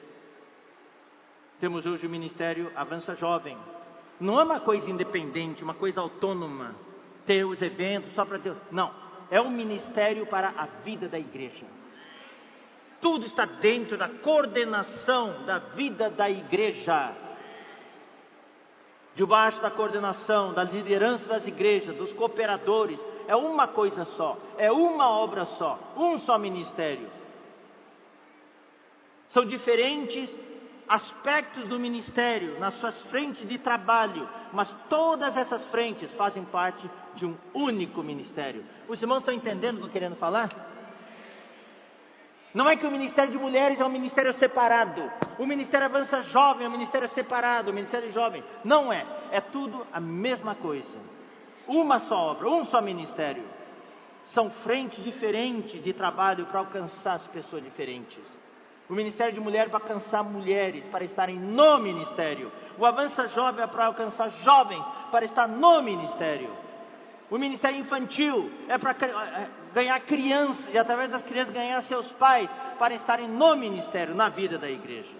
[1.59, 3.55] Temos hoje o ministério Avança Jovem.
[4.19, 6.75] Não é uma coisa independente, uma coisa autônoma,
[7.25, 8.55] ter os eventos só para ter.
[8.71, 8.91] Não,
[9.29, 11.65] é um ministério para a vida da igreja.
[12.99, 17.13] Tudo está dentro da coordenação da vida da igreja.
[19.13, 25.09] debaixo da coordenação, da liderança das igrejas, dos cooperadores, é uma coisa só, é uma
[25.09, 27.09] obra só, um só ministério.
[29.29, 30.29] São diferentes
[30.87, 37.25] aspectos do ministério nas suas frentes de trabalho, mas todas essas frentes fazem parte de
[37.25, 38.63] um único ministério.
[38.87, 40.49] Os irmãos estão entendendo o que eu estou querendo falar?
[42.53, 46.65] Não é que o ministério de mulheres é um ministério separado, o ministério avança jovem
[46.65, 48.43] é um ministério separado, o ministério jovem.
[48.63, 50.97] Não é, é tudo a mesma coisa.
[51.67, 53.43] Uma só obra, um só ministério.
[54.25, 58.37] São frentes diferentes de trabalho para alcançar as pessoas diferentes.
[58.89, 62.51] O Ministério de Mulher para alcançar mulheres, para estarem no ministério.
[62.77, 66.49] O Avança Jovem é para alcançar jovens, para estar no ministério.
[67.29, 72.49] O Ministério Infantil é para é, ganhar crianças e através das crianças ganhar seus pais,
[72.79, 75.15] para estarem no ministério, na vida da igreja.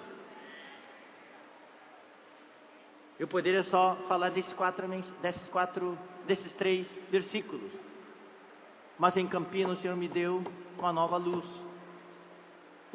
[3.19, 4.87] Eu poderia só falar desses quatro,
[5.21, 7.73] desses quatro, desses três versículos.
[8.97, 10.43] Mas em Campinas o Senhor me deu
[10.77, 11.45] uma nova luz.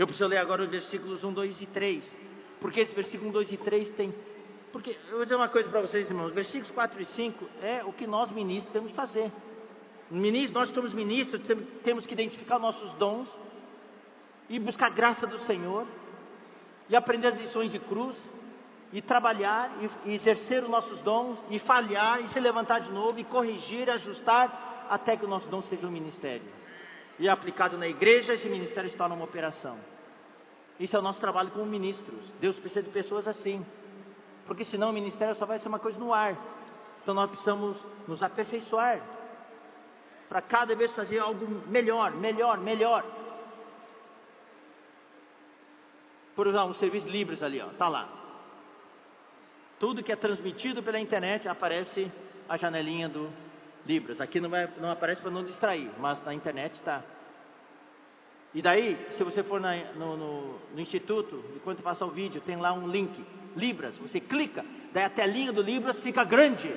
[0.02, 2.16] Eu preciso ler agora os versículos 1, 2 e 3.
[2.60, 4.12] Porque esse versículo 1, 2 e 3 tem.
[4.72, 6.32] Porque eu vou dizer uma coisa para vocês, irmãos.
[6.32, 9.30] Versículos 4 e 5 é o que nós ministros temos que fazer.
[10.10, 11.40] Ministros, nós somos ministros,
[11.84, 13.32] temos que identificar nossos dons
[14.48, 15.86] e buscar a graça do Senhor
[16.88, 18.16] e aprender as lições de cruz
[18.92, 19.70] e trabalhar
[20.04, 23.88] e, e exercer os nossos dons e falhar e se levantar de novo e corrigir,
[23.88, 26.60] ajustar até que o nosso dom seja um ministério
[27.18, 29.78] e aplicado na igreja, esse ministério se torna uma operação.
[30.78, 32.32] Isso é o nosso trabalho como ministros.
[32.40, 33.64] Deus precisa de pessoas assim.
[34.46, 36.36] Porque senão o ministério só vai ser uma coisa no ar.
[37.02, 39.00] Então nós precisamos nos aperfeiçoar.
[40.28, 43.04] Para cada vez fazer algo melhor, melhor, melhor.
[46.34, 48.08] Por exemplo, um serviço de Libras ali, ó, tá lá.
[49.78, 52.10] Tudo que é transmitido pela internet aparece
[52.48, 53.30] a janelinha do
[53.84, 54.20] libras.
[54.20, 57.02] Aqui não, vai, não aparece para não distrair, mas na internet está.
[58.54, 62.56] E daí, se você for na, no, no, no, instituto, enquanto passa o vídeo, tem
[62.56, 63.24] lá um link,
[63.56, 63.96] Libras.
[63.98, 66.74] Você clica, daí a telinha do Libras fica grande.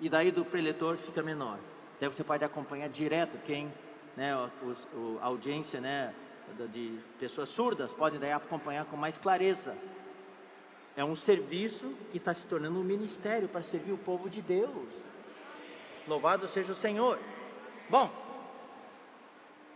[0.00, 1.58] E daí do preletor fica menor.
[2.00, 3.72] Daí você pode acompanhar direto quem,
[4.16, 6.14] né, os, o, a audiência né,
[6.72, 9.76] de pessoas surdas podem daí acompanhar com mais clareza.
[10.96, 15.04] É um serviço que está se tornando um ministério para servir o povo de Deus.
[16.08, 17.18] Louvado seja o Senhor.
[17.88, 18.10] Bom,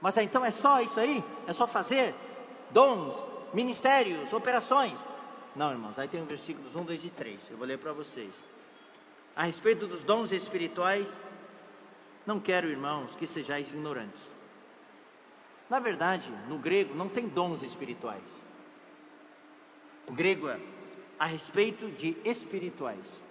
[0.05, 1.25] mas então é só isso aí?
[1.47, 2.15] É só fazer
[2.73, 3.15] dons,
[3.55, 5.03] ministérios, operações?
[5.57, 7.51] Não, irmãos, aí tem os versículos 1, 2 e 3.
[7.51, 8.39] Eu vou ler para vocês.
[9.35, 11.11] A respeito dos dons espirituais,
[12.27, 14.23] não quero, irmãos, que sejais ignorantes.
[15.71, 18.45] Na verdade, no grego não tem dons espirituais.
[20.07, 20.61] O grego é
[21.19, 23.23] a respeito de espirituais.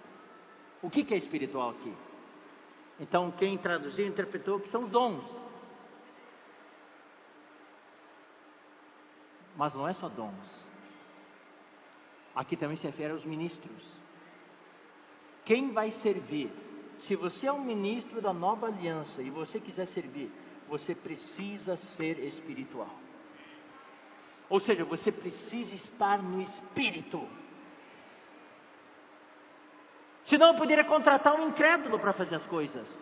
[0.82, 1.94] O que, que é espiritual aqui?
[2.98, 5.43] Então, quem traduziu interpretou que são os dons.
[9.56, 10.68] Mas não é só dons.
[12.34, 14.04] Aqui também se refere aos ministros.
[15.44, 16.50] Quem vai servir?
[17.00, 20.30] Se você é um ministro da nova aliança e você quiser servir,
[20.68, 22.90] você precisa ser espiritual.
[24.48, 27.26] Ou seja, você precisa estar no espírito.
[30.24, 32.98] Senão eu poderia contratar um incrédulo para fazer as coisas.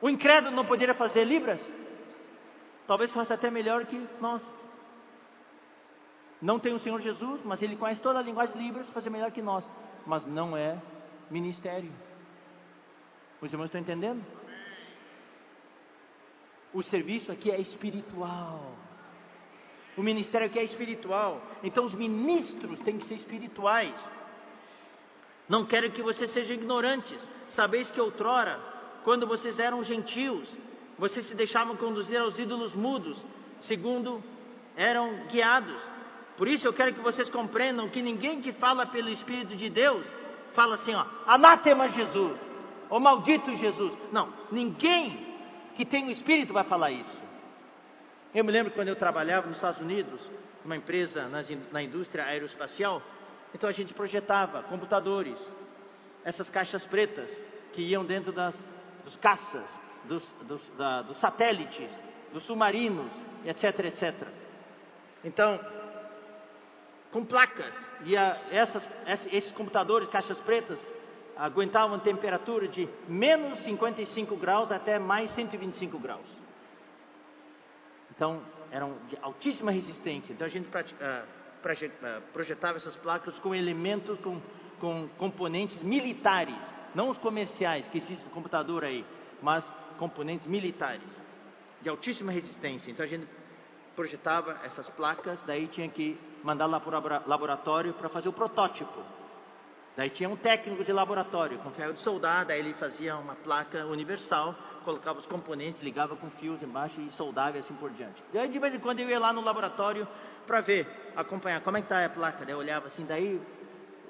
[0.00, 1.60] O incrédulo não poderia fazer libras?
[2.86, 4.42] Talvez fosse até melhor que nós.
[6.40, 9.30] Não tem o Senhor Jesus, mas ele conhece toda a linguagem de libras, fazer melhor
[9.32, 9.68] que nós.
[10.06, 10.80] Mas não é
[11.30, 11.92] ministério.
[13.40, 14.24] Os irmãos estão entendendo?
[16.72, 18.72] O serviço aqui é espiritual.
[19.96, 21.42] O ministério aqui é espiritual.
[21.62, 23.94] Então os ministros têm que ser espirituais.
[25.48, 27.28] Não quero que vocês sejam ignorantes.
[27.48, 28.60] Sabeis que outrora,
[29.02, 30.48] quando vocês eram gentios,
[30.98, 33.18] vocês se deixavam conduzir aos ídolos mudos,
[33.60, 34.22] segundo
[34.76, 35.80] eram guiados.
[36.38, 40.06] Por isso eu quero que vocês compreendam que ninguém que fala pelo Espírito de Deus
[40.54, 42.38] fala assim, ó, anátema Jesus,
[42.88, 43.92] ou maldito Jesus.
[44.12, 45.36] Não, ninguém
[45.74, 47.22] que tem o Espírito vai falar isso.
[48.32, 50.20] Eu me lembro quando eu trabalhava nos Estados Unidos,
[50.64, 51.28] uma empresa
[51.72, 53.02] na indústria aeroespacial,
[53.52, 55.38] então a gente projetava computadores,
[56.24, 57.30] essas caixas pretas
[57.72, 58.56] que iam dentro das,
[59.04, 59.68] dos caças,
[60.04, 61.90] dos, dos, da, dos satélites,
[62.32, 63.10] dos submarinos,
[63.44, 64.28] etc, etc.
[65.24, 65.58] Então,
[67.12, 68.86] com placas, e a, essas,
[69.32, 70.80] esses computadores, caixas pretas,
[71.36, 76.26] aguentavam temperatura de menos 55 graus até mais 125 graus.
[78.14, 80.32] Então, eram de altíssima resistência.
[80.32, 84.40] Então, a gente pratica, ah, projetava essas placas com elementos com
[84.80, 86.56] com componentes militares,
[86.94, 89.04] não os comerciais que existem no computador aí,
[89.42, 89.64] mas
[89.98, 91.20] componentes militares
[91.82, 92.90] de altíssima resistência.
[92.90, 93.26] Então a gente
[93.94, 99.02] projetava essas placas, daí tinha que mandar lá para o laboratório para fazer o protótipo.
[99.96, 103.84] Daí tinha um técnico de laboratório com ferro de soldar, daí ele fazia uma placa
[103.86, 108.22] universal, colocava os componentes, ligava com fios embaixo e soldava e assim por diante.
[108.32, 110.06] Daí de vez em quando eu ia lá no laboratório
[110.46, 110.86] para ver,
[111.16, 112.44] acompanhar como é que está a placa.
[112.44, 113.40] Daí eu olhava assim, daí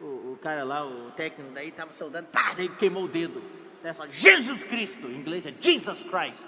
[0.03, 3.43] o, o cara lá, o técnico, daí estava soldando, pá, daí queimou o dedo.
[3.83, 6.45] Daí fala, Jesus Cristo, em inglês é Jesus Christ.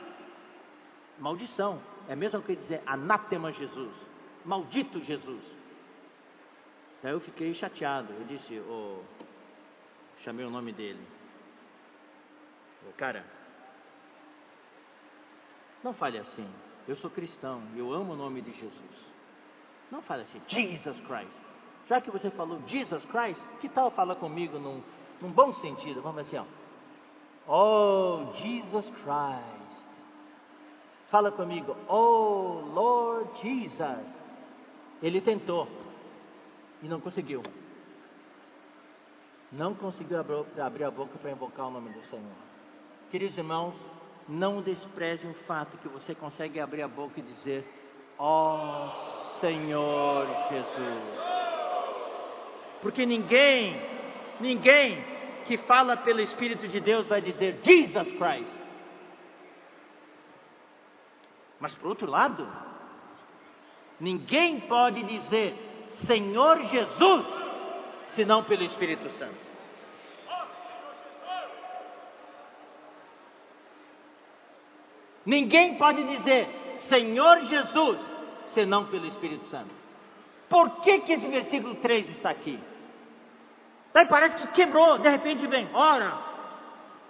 [1.19, 3.95] Maldição, é mesmo que dizer anátema Jesus,
[4.45, 5.60] maldito Jesus.
[7.03, 9.03] Daí eu fiquei chateado, eu disse, oh,
[10.23, 11.01] chamei o nome dele.
[12.89, 13.25] O cara,
[15.83, 16.47] não fale assim,
[16.87, 19.13] eu sou cristão, eu amo o nome de Jesus.
[19.91, 21.37] Não fale assim, Jesus Christ.
[21.87, 24.83] Já que você falou Jesus Christ, que tal falar comigo num,
[25.21, 26.03] num bom sentido?
[26.03, 26.45] Vamos assim, ó.
[27.49, 29.89] Oh, Jesus Christ.
[31.09, 34.15] Fala comigo, oh Lord Jesus.
[35.03, 35.67] Ele tentou
[36.83, 37.43] e não conseguiu.
[39.53, 42.51] Não conseguiu abrir a boca para invocar o nome do Senhor.
[43.11, 43.75] Queridos irmãos,
[44.29, 47.67] não despreze o fato que você consegue abrir a boca e dizer,
[48.17, 51.31] ó oh, Senhor Jesus.
[52.81, 53.77] Porque ninguém,
[54.39, 55.05] ninguém
[55.47, 58.61] que fala pelo Espírito de Deus vai dizer Jesus Christ.
[61.59, 62.49] Mas por outro lado,
[63.99, 65.70] ninguém pode dizer
[66.07, 67.27] Senhor Jesus
[68.11, 69.51] senão pelo Espírito Santo.
[75.25, 76.49] Ninguém pode dizer
[76.89, 78.01] Senhor Jesus
[78.47, 79.71] senão pelo Espírito Santo.
[80.49, 82.59] Por que, que esse versículo 3 está aqui?
[83.93, 86.19] Daí parece que quebrou, de repente vem, ora.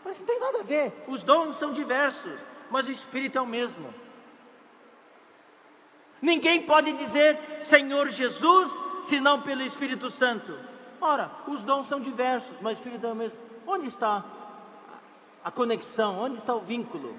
[0.05, 0.93] Mas não tem nada a ver.
[1.09, 2.39] Os dons são diversos,
[2.71, 3.93] mas o Espírito é o mesmo.
[6.21, 8.71] Ninguém pode dizer Senhor Jesus
[9.09, 10.57] senão pelo Espírito Santo.
[11.01, 13.39] Ora, os dons são diversos, mas o Espírito é o mesmo.
[13.67, 14.25] Onde está
[15.43, 16.21] a conexão?
[16.21, 17.17] Onde está o vínculo?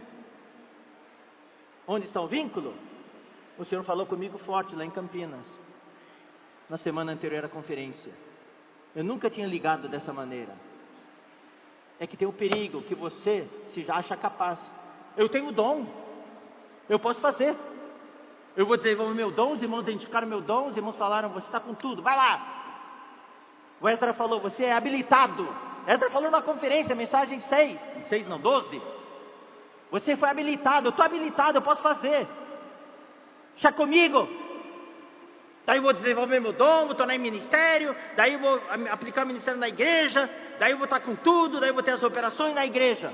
[1.88, 2.76] Onde está o vínculo?
[3.58, 5.46] O Senhor falou comigo forte lá em Campinas,
[6.70, 8.14] na semana anterior à conferência.
[8.96, 10.54] Eu nunca tinha ligado dessa maneira.
[12.00, 14.60] É que tem o perigo que você se já acha capaz.
[15.18, 15.86] Eu tenho o dom,
[16.90, 17.56] eu posso fazer.
[18.56, 21.60] Eu vou desenvolver meu dom, os irmãos identificaram meu dom, os irmãos falaram, você está
[21.60, 22.62] com tudo, vai lá.
[23.80, 25.48] O Ezra falou, você é habilitado.
[25.88, 28.82] Ezra falou na conferência, mensagem 6, 6 não, 12.
[29.90, 32.28] Você foi habilitado, eu estou habilitado, eu posso fazer.
[33.56, 34.28] Está comigo?
[35.66, 39.28] Daí eu vou desenvolver meu dom, vou tornar em ministério, daí eu vou aplicar o
[39.28, 40.30] ministério na igreja,
[40.60, 43.14] daí eu vou estar com tudo, daí eu vou ter as operações na igreja.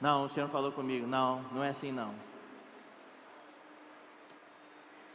[0.00, 2.29] Não, o Senhor falou comigo, não, não é assim não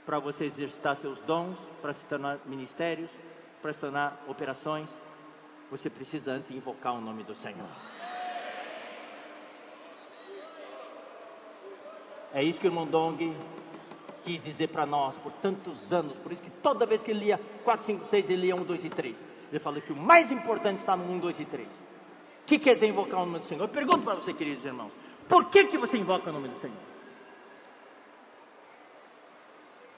[0.06, 3.10] para você exercitar seus dons, para se tornar ministérios,
[3.62, 4.90] para se tornar operações,
[5.72, 7.68] você precisa antes invocar o nome do Senhor.
[12.34, 13.36] É isso que o irmão Dong
[14.24, 16.16] quis dizer para nós por tantos anos.
[16.18, 18.86] Por isso que toda vez que ele lia 4, 5, 6, ele lia 1, 2
[18.86, 19.26] e 3.
[19.52, 21.68] Ele falou que o mais importante está no 1, 2 e 3.
[21.68, 23.64] O que quer dizer invocar o nome do Senhor?
[23.64, 24.92] Eu pergunto para você, queridos irmãos.
[25.30, 26.95] Por que, que você invoca o nome do Senhor?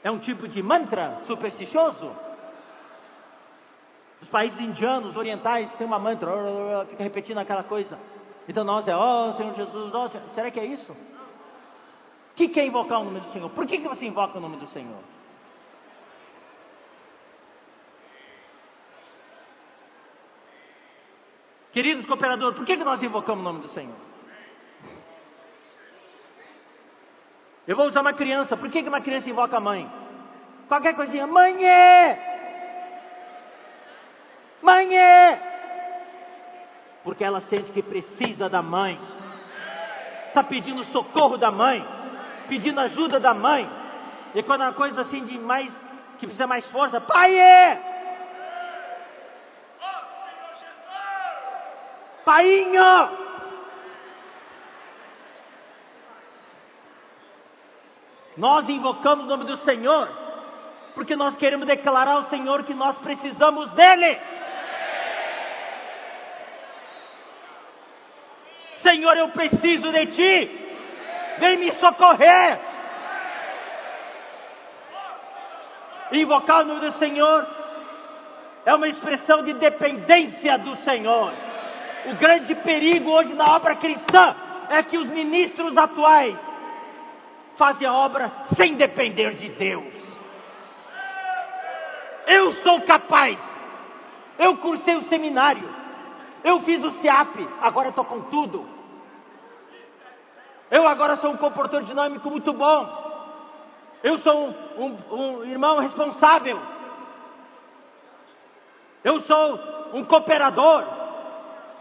[0.03, 2.11] É um tipo de mantra supersticioso?
[4.21, 6.31] Os países indianos, orientais, tem uma mantra,
[6.89, 7.97] fica repetindo aquela coisa.
[8.47, 10.29] Então nós é, ó oh, Senhor Jesus, ó, oh, Senhor.
[10.29, 10.91] será que é isso?
[10.91, 13.49] O que, é invocar o nome do Senhor?
[13.49, 14.99] Por que, que você invoca o nome do Senhor?
[21.71, 24.06] Queridos cooperadores, por que, que nós invocamos o nome do Senhor?
[27.67, 28.55] Eu vou usar uma criança.
[28.55, 29.91] Por que, uma criança invoca a mãe?
[30.67, 31.27] Qualquer coisinha.
[31.27, 32.35] Mãe é!
[34.61, 35.39] Mãe é!
[37.03, 38.97] Porque ela sente que precisa da mãe.
[40.29, 41.85] Está pedindo socorro da mãe.
[42.47, 43.69] Pedindo ajuda da mãe.
[44.33, 45.77] E quando é uma coisa assim de mais.
[46.19, 47.01] que precisa mais força.
[47.01, 47.95] Pai é!
[52.23, 53.26] Painho!
[58.37, 60.07] Nós invocamos o nome do Senhor,
[60.93, 64.19] porque nós queremos declarar ao Senhor que nós precisamos dEle.
[68.77, 70.69] Senhor, eu preciso de Ti,
[71.39, 72.59] vem me socorrer.
[76.11, 77.47] Invocar o nome do Senhor
[78.65, 81.33] é uma expressão de dependência do Senhor.
[82.05, 84.35] O grande perigo hoje na obra cristã
[84.69, 86.37] é que os ministros atuais
[87.57, 89.93] fazem a obra sem depender de Deus.
[92.25, 93.39] Eu sou capaz.
[94.37, 95.67] Eu cursei o seminário.
[96.43, 97.47] Eu fiz o SEAP.
[97.61, 98.67] Agora estou com tudo.
[100.69, 103.07] Eu agora sou um comportador dinâmico muito bom.
[104.03, 106.59] Eu sou um, um, um irmão responsável.
[109.03, 109.59] Eu sou
[109.93, 110.83] um cooperador.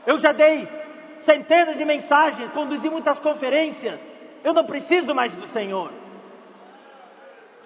[0.07, 0.69] Eu já dei
[1.23, 4.01] centenas de mensagens, conduzi muitas conferências.
[4.47, 5.91] Eu não preciso mais do Senhor.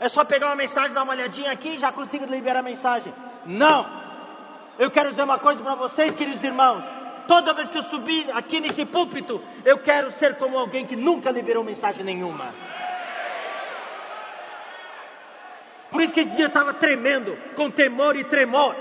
[0.01, 3.13] É só pegar uma mensagem, dar uma olhadinha aqui e já consigo liberar a mensagem.
[3.45, 3.87] Não!
[4.79, 6.83] Eu quero dizer uma coisa para vocês, queridos irmãos.
[7.29, 11.31] Toda vez que eu subir aqui nesse púlpito, eu quero ser como alguém que nunca
[11.31, 12.55] liberou mensagem nenhuma.
[15.91, 18.75] Por isso que esse dia estava tremendo, com temor e tremor.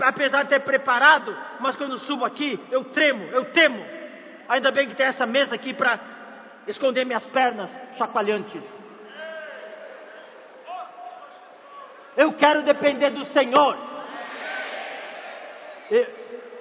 [0.00, 4.03] Apesar de ter preparado, mas quando subo aqui, eu tremo, eu temo.
[4.48, 5.98] Ainda bem que tem essa mesa aqui para
[6.66, 8.64] esconder minhas pernas chacoalhantes.
[12.16, 13.76] Eu quero depender do Senhor.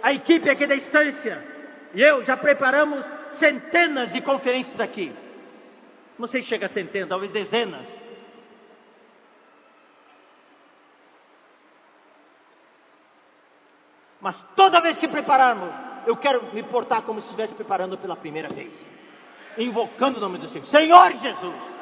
[0.02, 1.54] A equipe aqui da instância
[1.94, 5.16] e eu já preparamos centenas de conferências aqui.
[6.18, 7.88] Não sei se chega a centenas, talvez dezenas.
[14.20, 15.70] Mas toda vez que prepararmos,
[16.06, 18.74] eu quero me portar como se estivesse preparando pela primeira vez.
[19.58, 20.66] Invocando o nome do Senhor.
[20.66, 21.74] Senhor Jesus!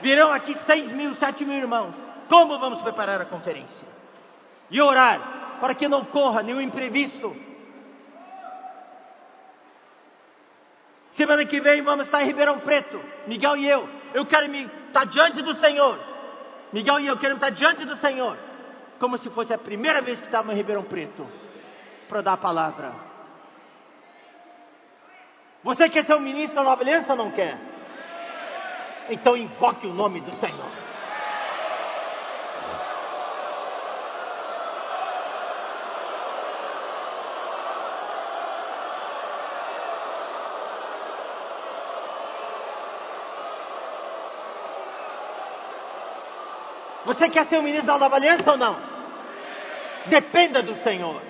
[0.00, 1.94] Virão aqui seis mil, sete mil irmãos.
[2.28, 3.86] Como vamos preparar a conferência?
[4.70, 7.36] E orar para que não corra nenhum imprevisto.
[11.12, 13.88] Semana que vem vamos estar em Ribeirão Preto, Miguel e eu.
[14.14, 15.98] Eu quero me estar diante do Senhor.
[16.72, 18.38] Miguel e eu queremos estar diante do Senhor
[19.00, 21.26] como se fosse a primeira vez que estava em Ribeirão Preto
[22.10, 22.92] para dar a palavra.
[25.62, 27.56] Você quer ser um ministro da nova aliança ou não quer?
[29.10, 30.70] Então invoque o nome do Senhor.
[47.06, 48.76] Você quer ser o ministro da nova aliança ou não?
[50.06, 51.29] Dependa do Senhor.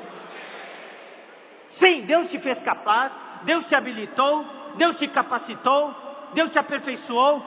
[1.71, 4.45] Sim, Deus te fez capaz, Deus te habilitou,
[4.77, 5.95] Deus te capacitou,
[6.35, 7.43] Deus te aperfeiçoou.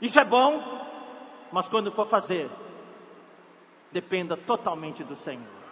[0.00, 0.60] Isso é bom,
[1.52, 2.50] mas quando for fazer,
[3.92, 5.62] dependa totalmente do Senhor.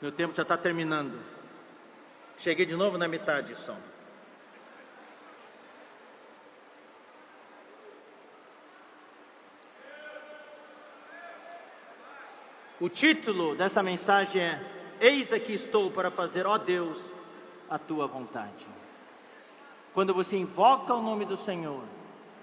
[0.00, 1.37] Meu tempo já está terminando.
[2.38, 3.76] Cheguei de novo na metade só.
[12.80, 14.60] O título dessa mensagem é:
[15.00, 16.98] Eis aqui estou para fazer, ó Deus,
[17.68, 18.66] a tua vontade.
[19.92, 21.82] Quando você invoca o nome do Senhor,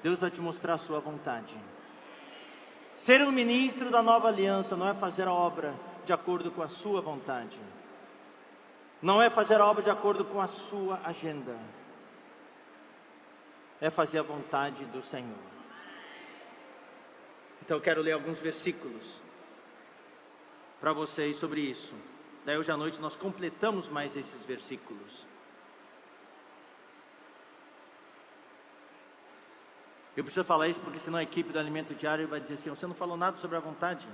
[0.04, 1.56] Deus vai te mostrar a sua vontade.
[2.98, 5.74] Ser um ministro da nova aliança não é fazer a obra
[6.06, 7.58] de acordo com a sua vontade.
[9.02, 11.58] Não é fazer a obra de acordo com a sua agenda.
[13.82, 15.56] É fazer a vontade do Senhor.
[17.62, 19.04] Então eu quero ler alguns versículos
[20.80, 21.96] para vocês sobre isso.
[22.46, 25.26] Daí hoje à noite nós completamos mais esses versículos.
[30.16, 32.88] Eu preciso falar isso porque senão a equipe do alimento diário vai dizer assim: você
[32.88, 34.08] não falou nada sobre a vontade.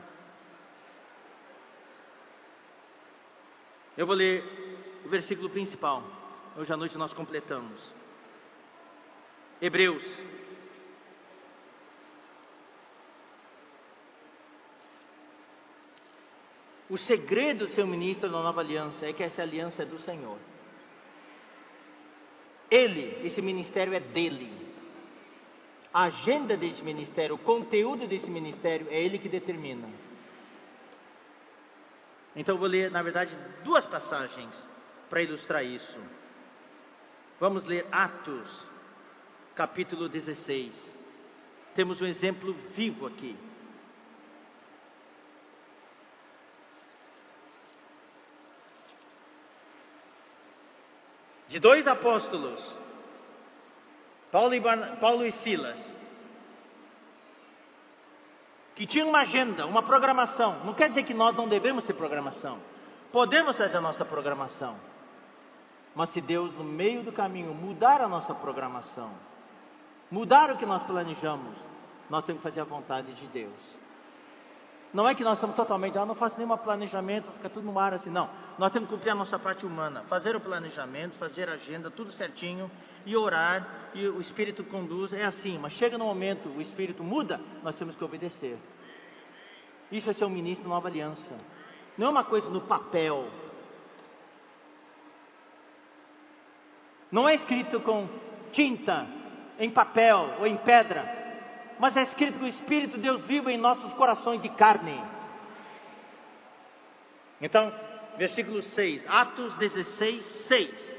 [3.97, 4.70] Eu vou ler
[5.05, 6.03] o versículo principal.
[6.55, 7.81] Hoje à noite nós completamos.
[9.61, 10.03] Hebreus.
[16.89, 20.37] O segredo de ser ministro da nova aliança é que essa aliança é do Senhor.
[22.69, 24.51] Ele, esse ministério é dele.
[25.93, 29.89] A agenda desse ministério, o conteúdo desse ministério é ele que determina.
[32.35, 34.70] Então eu vou ler, na verdade, duas passagens
[35.11, 35.99] para ilustrar isso.
[37.37, 38.65] Vamos ler Atos,
[39.53, 40.73] capítulo 16.
[41.75, 43.37] Temos um exemplo vivo aqui.
[51.49, 52.65] De dois apóstolos,
[54.31, 54.61] Paulo e,
[55.01, 55.97] Paulo e Silas,
[58.75, 60.63] que tinha uma agenda, uma programação.
[60.63, 62.61] Não quer dizer que nós não devemos ter programação.
[63.11, 64.90] Podemos fazer a nossa programação.
[65.95, 69.11] Mas se Deus, no meio do caminho, mudar a nossa programação,
[70.09, 71.55] mudar o que nós planejamos,
[72.09, 73.81] nós temos que fazer a vontade de Deus.
[74.93, 77.93] Não é que nós estamos totalmente, ah, não faço nenhum planejamento, fica tudo no ar
[77.93, 78.29] assim, não.
[78.57, 82.11] Nós temos que cumprir a nossa parte humana, fazer o planejamento, fazer a agenda, tudo
[82.11, 82.69] certinho,
[83.05, 87.39] e orar, e o Espírito conduz, é assim, mas chega no momento, o Espírito muda,
[87.63, 88.59] nós temos que obedecer.
[89.89, 91.35] Isso é ser um ministro nova aliança.
[91.97, 93.27] Não é uma coisa no papel.
[97.11, 98.07] Não é escrito com
[98.51, 99.07] tinta,
[99.59, 101.21] em papel ou em pedra
[101.81, 105.03] mas é escrito que o Espírito de Deus vive em nossos corações de carne.
[107.41, 107.73] Então,
[108.19, 110.95] versículo 6, Atos 16, 6.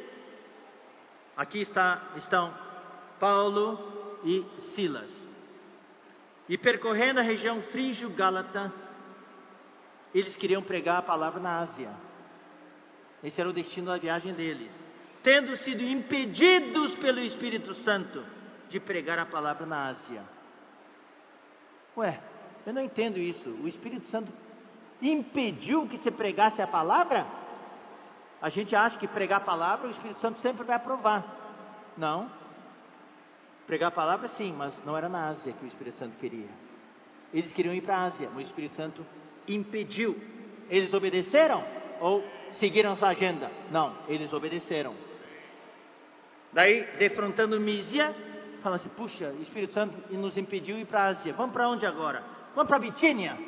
[1.37, 2.53] Aqui está, estão
[3.21, 4.45] Paulo e
[4.75, 5.13] Silas.
[6.49, 8.73] E percorrendo a região frígio-gálata,
[10.13, 11.95] eles queriam pregar a palavra na Ásia.
[13.23, 14.77] Esse era o destino da viagem deles.
[15.23, 18.25] Tendo sido impedidos pelo Espírito Santo
[18.69, 20.23] de pregar a palavra na Ásia.
[21.97, 22.21] Ué,
[22.67, 23.51] eu não entendo isso.
[23.51, 24.33] O Espírito Santo
[25.01, 27.27] impediu que você pregasse a palavra?
[28.41, 31.25] A gente acha que pregar a palavra o Espírito Santo sempre vai aprovar.
[31.97, 32.31] Não.
[33.67, 36.49] Pregar a palavra sim, mas não era na Ásia que o Espírito Santo queria.
[37.33, 39.07] Eles queriam ir para a Ásia, mas o Espírito Santo
[39.47, 40.17] impediu.
[40.69, 41.63] Eles obedeceram
[42.01, 43.51] ou seguiram sua agenda?
[43.71, 44.95] Não, eles obedeceram.
[46.53, 48.15] Daí, defrontando Mísia,
[48.63, 51.33] fala assim: puxa, o Espírito Santo nos impediu ir para a Ásia.
[51.33, 52.23] Vamos para onde agora?
[52.55, 53.39] Vamos para Bitínia,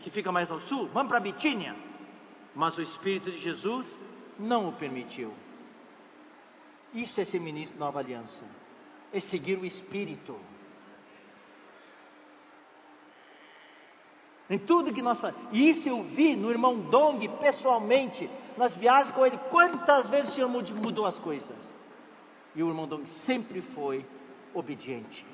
[0.00, 0.88] que fica mais ao sul.
[0.92, 1.74] Vamos para Bitínia.
[2.54, 3.86] Mas o Espírito de Jesus
[4.38, 5.32] não o permitiu.
[6.92, 8.44] Isso é ser ministro da nova aliança.
[9.12, 10.36] É seguir o Espírito.
[14.50, 15.46] Em tudo que nós fazemos.
[15.52, 19.38] E isso eu vi no irmão Dong pessoalmente, nas viagens com ele.
[19.48, 21.74] Quantas vezes o Senhor mudou as coisas?
[22.56, 24.04] E o irmão Dong sempre foi
[24.52, 25.24] obediente.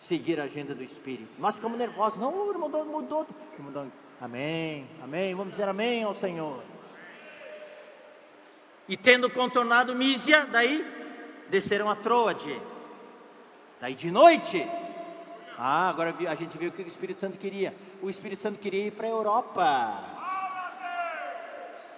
[0.00, 1.30] Seguir a agenda do Espírito.
[1.38, 2.18] Nós ficamos nervosos.
[2.18, 3.22] Não, o irmão Dong mudou.
[3.22, 5.32] O irmão Dong, amém, amém.
[5.36, 6.60] Vamos dizer amém ao Senhor.
[8.88, 10.84] E tendo contornado Mísia, daí
[11.48, 12.60] desceram a Troade.
[13.80, 14.66] Daí de noite.
[15.58, 17.74] Ah, agora a gente viu o que o Espírito Santo queria.
[18.00, 20.18] O Espírito Santo queria ir para a Europa.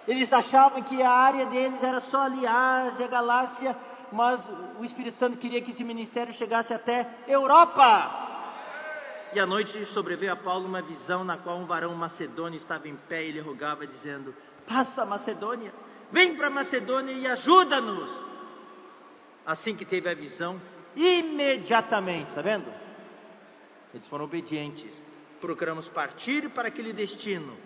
[0.07, 3.77] Eles achavam que a área deles era só ali, Ásia, Galácia,
[4.11, 4.43] mas
[4.79, 8.29] o Espírito Santo queria que esse ministério chegasse até Europa.
[9.33, 12.95] E à noite sobreveio a Paulo uma visão na qual um varão macedônio estava em
[12.95, 14.33] pé e lhe rogava, dizendo:
[14.67, 15.71] Passa a Macedônia,
[16.11, 18.09] vem para Macedônia e ajuda-nos.
[19.45, 20.59] Assim que teve a visão,
[20.95, 22.65] imediatamente, está vendo?
[23.93, 24.91] Eles foram obedientes.
[25.39, 27.57] Procuramos partir para aquele destino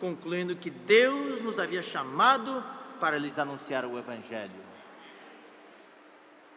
[0.00, 2.62] concluindo que Deus nos havia chamado
[3.00, 4.62] para lhes anunciar o Evangelho.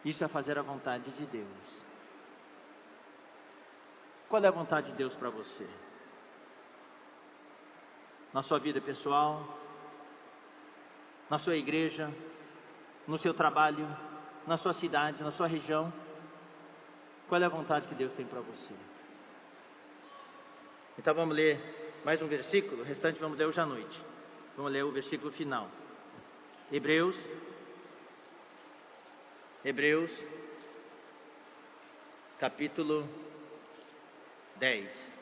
[0.04, 1.82] Isso é fazer a vontade de Deus.
[4.28, 5.66] Qual é a vontade de Deus para você?
[8.32, 9.58] Na sua vida pessoal,
[11.30, 12.12] na sua igreja,
[13.06, 13.88] no seu trabalho,
[14.46, 15.92] na sua cidade, na sua região?
[17.28, 18.74] Qual é a vontade que Deus tem para você?
[20.98, 21.60] Então vamos ler
[22.04, 24.02] mais um versículo, o restante vamos ler hoje à noite.
[24.56, 25.70] Vamos ler o versículo final.
[26.72, 27.16] Hebreus.
[29.64, 30.10] Hebreus,
[32.40, 33.08] capítulo
[34.56, 35.16] 10.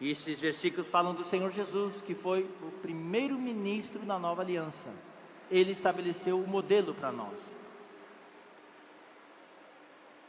[0.00, 4.92] E esses versículos falam do Senhor Jesus, que foi o primeiro ministro da nova aliança.
[5.48, 7.65] Ele estabeleceu o modelo para nós.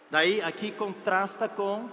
[0.10, 1.90] Daí aqui contrasta com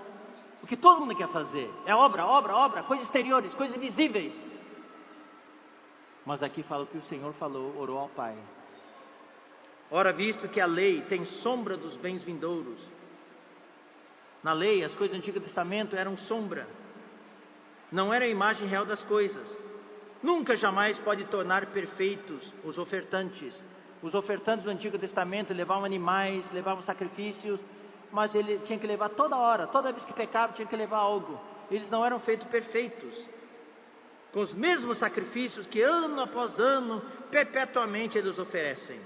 [0.63, 1.71] o que todo mundo quer fazer.
[1.85, 4.35] É obra, obra, obra, coisas exteriores, coisas visíveis.
[6.25, 8.37] Mas aqui fala o que o Senhor falou, orou ao Pai.
[9.91, 12.81] Ora, visto que a lei tem sombra dos bens vindouros.
[14.43, 16.67] Na lei, as coisas do Antigo Testamento eram sombra.
[17.93, 19.57] Não era a imagem real das coisas.
[20.23, 23.55] Nunca jamais pode tornar perfeitos os ofertantes.
[24.03, 27.61] Os ofertantes do Antigo Testamento levavam animais, levavam sacrifícios,
[28.15, 31.39] mas ele tinha que levar toda hora, toda vez que pecava, tinha que levar algo.
[31.69, 33.13] Eles não eram feitos perfeitos,
[34.33, 39.01] com os mesmos sacrifícios que ano após ano, perpetuamente eles oferecem.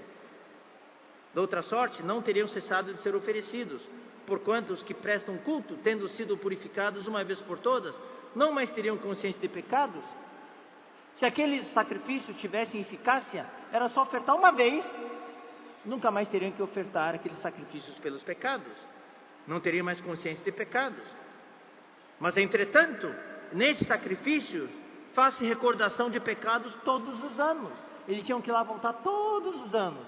[1.33, 3.81] De outra sorte, não teriam cessado de ser oferecidos,
[4.27, 7.95] porquanto os que prestam culto, tendo sido purificados uma vez por todas,
[8.35, 10.03] não mais teriam consciência de pecados.
[11.15, 14.85] Se aqueles sacrifícios tivessem eficácia, era só ofertar uma vez
[15.85, 18.71] nunca mais teriam que ofertar aqueles sacrifícios pelos pecados,
[19.47, 21.03] não teriam mais consciência de pecados.
[22.19, 23.13] Mas, entretanto,
[23.53, 24.69] nesse sacrifício,
[25.13, 27.71] faz-se recordação de pecados todos os anos.
[28.07, 30.07] Eles tinham que ir lá voltar todos os anos,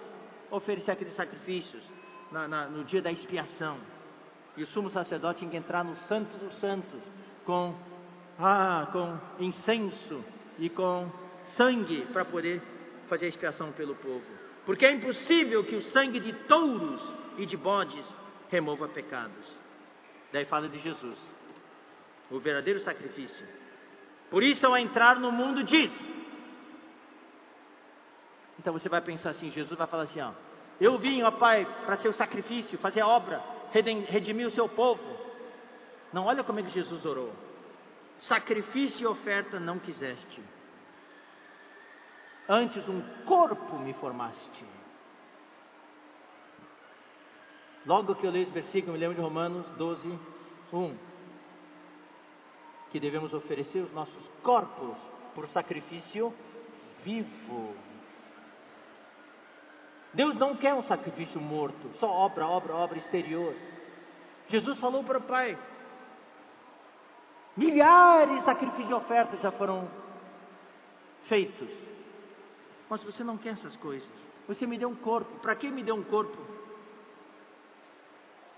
[0.50, 1.84] oferecer aqueles sacrifícios
[2.32, 3.78] na, na, no dia da expiação.
[4.58, 7.02] E o sumo sacerdote tinha que entrar no Santo dos Santos
[7.46, 7.76] com,
[8.38, 10.24] ah, com incenso
[10.60, 11.10] e com
[11.46, 12.62] sangue para poder
[13.08, 14.26] fazer a expiação pelo povo.
[14.66, 17.02] Porque é impossível que o sangue de touros
[17.38, 18.06] e de bodes
[18.52, 19.60] remova pecados.
[20.32, 21.18] Daí fala de Jesus,
[22.30, 23.48] o verdadeiro sacrifício.
[24.30, 25.92] Por isso, ao entrar no mundo, diz.
[28.60, 30.32] Então você vai pensar assim: Jesus vai falar assim, ó.
[30.80, 33.42] Eu vim, ó Pai, para ser o sacrifício, fazer a obra,
[33.72, 35.02] redimir o seu povo.
[36.12, 37.34] Não, olha como é que Jesus orou.
[38.20, 40.44] Sacrifício e oferta não quiseste.
[42.48, 44.66] Antes um corpo me formaste.
[47.86, 50.20] Logo que eu leio esse versículo, me lembro de Romanos 12,
[50.72, 50.96] 1.
[52.92, 54.98] Que devemos oferecer os nossos corpos
[55.34, 56.34] por sacrifício
[57.04, 57.76] vivo.
[60.14, 63.56] Deus não quer um sacrifício morto, só obra, obra, obra exterior.
[64.48, 65.58] Jesus falou para o Pai:
[67.56, 69.90] milhares de sacrifícios e ofertas já foram
[71.24, 71.74] feitos,
[72.90, 74.10] mas você não quer essas coisas.
[74.48, 76.38] Você me deu um corpo, para que me deu um corpo?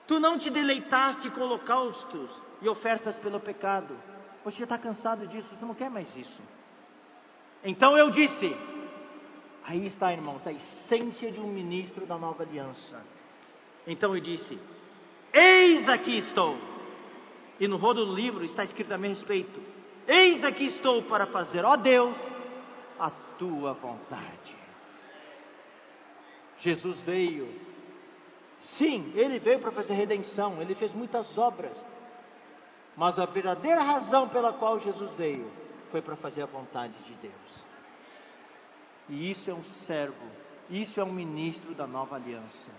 [0.08, 2.30] Tu não te deleitaste com holocaustos
[2.62, 3.98] e ofertas pelo pecado.
[4.44, 6.42] Você está cansado disso, você não quer mais isso.
[7.64, 8.56] Então eu disse:
[9.66, 13.02] Aí está, irmãos, a essência de um ministro da nova aliança.
[13.88, 14.60] Então eu disse:
[15.34, 16.58] Eis aqui estou.
[17.60, 19.62] E no rodo do livro está escrito a meu respeito:
[20.06, 22.18] Eis aqui estou para fazer, ó Deus,
[23.00, 24.58] a tua vontade.
[26.60, 27.73] Jesus veio.
[28.78, 31.78] Sim, ele veio para fazer redenção, ele fez muitas obras.
[32.96, 35.50] Mas a verdadeira razão pela qual Jesus veio
[35.92, 37.66] foi para fazer a vontade de Deus.
[39.10, 40.26] E isso é um servo,
[40.70, 42.72] isso é um ministro da nova aliança.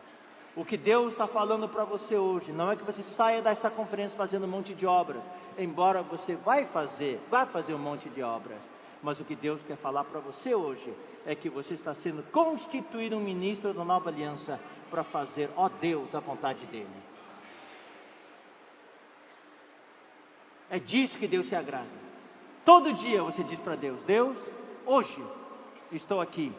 [0.56, 4.16] O que Deus está falando para você hoje não é que você saia dessa conferência
[4.16, 5.24] fazendo um monte de obras,
[5.58, 8.60] embora você vai fazer, vai fazer um monte de obras.
[9.04, 10.90] Mas o que Deus quer falar para você hoje
[11.26, 14.58] é que você está sendo constituído um ministro da nova aliança
[14.90, 16.88] para fazer, ó Deus, a vontade dele.
[20.70, 21.86] É disso que Deus se agrada.
[22.64, 24.38] Todo dia você diz para Deus: Deus,
[24.86, 25.22] hoje
[25.92, 26.50] estou aqui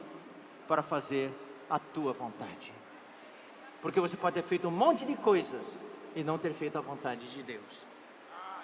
[0.68, 1.34] para fazer
[1.68, 2.72] a tua vontade.
[3.82, 5.80] Porque você pode ter feito um monte de coisas
[6.16, 7.86] e não ter feito a vontade de Deus.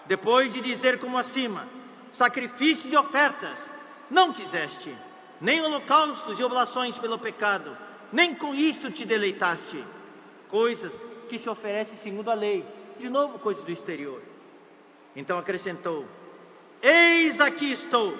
[0.06, 1.68] Depois de dizer como acima,
[2.12, 3.71] sacrifícios e ofertas,
[4.12, 4.96] não quiseste,
[5.40, 7.76] nem holocaustos e oblações pelo pecado,
[8.12, 9.84] nem com isto te deleitaste.
[10.50, 10.94] Coisas
[11.28, 12.64] que se oferecem segundo a lei,
[13.00, 14.22] de novo coisas do exterior.
[15.16, 16.06] Então acrescentou:
[16.82, 18.16] Eis aqui estou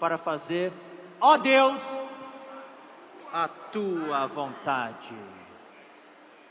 [0.00, 0.72] para fazer
[1.20, 1.80] ó Deus,
[3.32, 5.14] a tua vontade.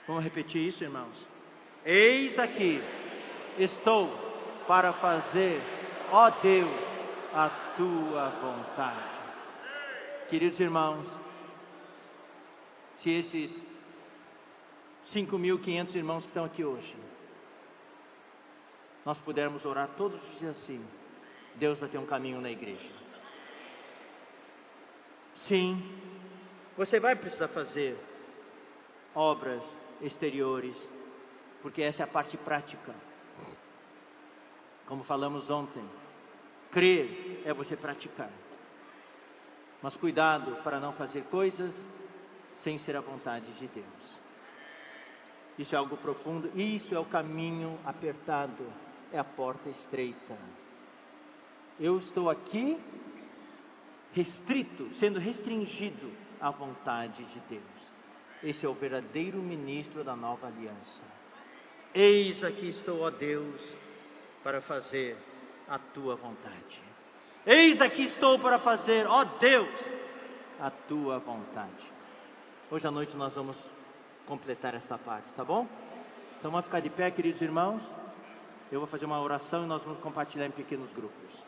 [0.07, 1.15] Vamos repetir isso, irmãos?
[1.85, 2.81] Eis aqui,
[3.57, 4.09] estou
[4.67, 5.61] para fazer,
[6.11, 6.92] ó Deus,
[7.33, 9.21] a tua vontade.
[10.29, 11.07] Queridos irmãos,
[12.97, 13.63] se esses
[15.07, 16.95] 5.500 irmãos que estão aqui hoje,
[19.03, 20.85] nós pudermos orar todos os dias assim,
[21.55, 22.89] Deus vai ter um caminho na igreja.
[25.47, 25.83] Sim,
[26.77, 27.97] você vai precisar fazer
[29.13, 29.63] obras
[30.01, 30.89] exteriores,
[31.61, 32.93] porque essa é a parte prática.
[34.85, 35.83] Como falamos ontem,
[36.73, 38.31] crer é você praticar.
[39.81, 41.73] Mas cuidado para não fazer coisas
[42.57, 44.19] sem ser a vontade de Deus.
[45.57, 48.65] Isso é algo profundo, isso é o caminho apertado,
[49.11, 50.37] é a porta estreita.
[51.79, 52.79] Eu estou aqui
[54.13, 57.91] restrito, sendo restringido à vontade de Deus.
[58.41, 61.03] Esse é o verdadeiro ministro da nova aliança.
[61.93, 63.61] Eis aqui estou, ó Deus,
[64.43, 65.15] para fazer
[65.67, 66.81] a tua vontade.
[67.45, 69.69] Eis aqui estou para fazer, ó Deus,
[70.59, 71.91] a tua vontade.
[72.71, 73.57] Hoje à noite nós vamos
[74.25, 75.67] completar esta parte, tá bom?
[76.39, 77.83] Então vamos ficar de pé, queridos irmãos.
[78.71, 81.43] Eu vou fazer uma oração e nós vamos compartilhar em pequenos grupos.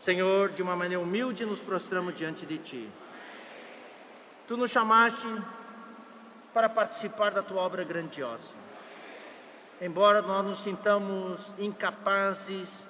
[0.00, 2.90] Senhor, de uma maneira humilde nos prostramos diante de Ti.
[4.48, 5.28] Tu nos chamaste
[6.54, 8.69] para participar da Tua obra grandiosa.
[9.80, 12.86] Embora nós nos sintamos incapazes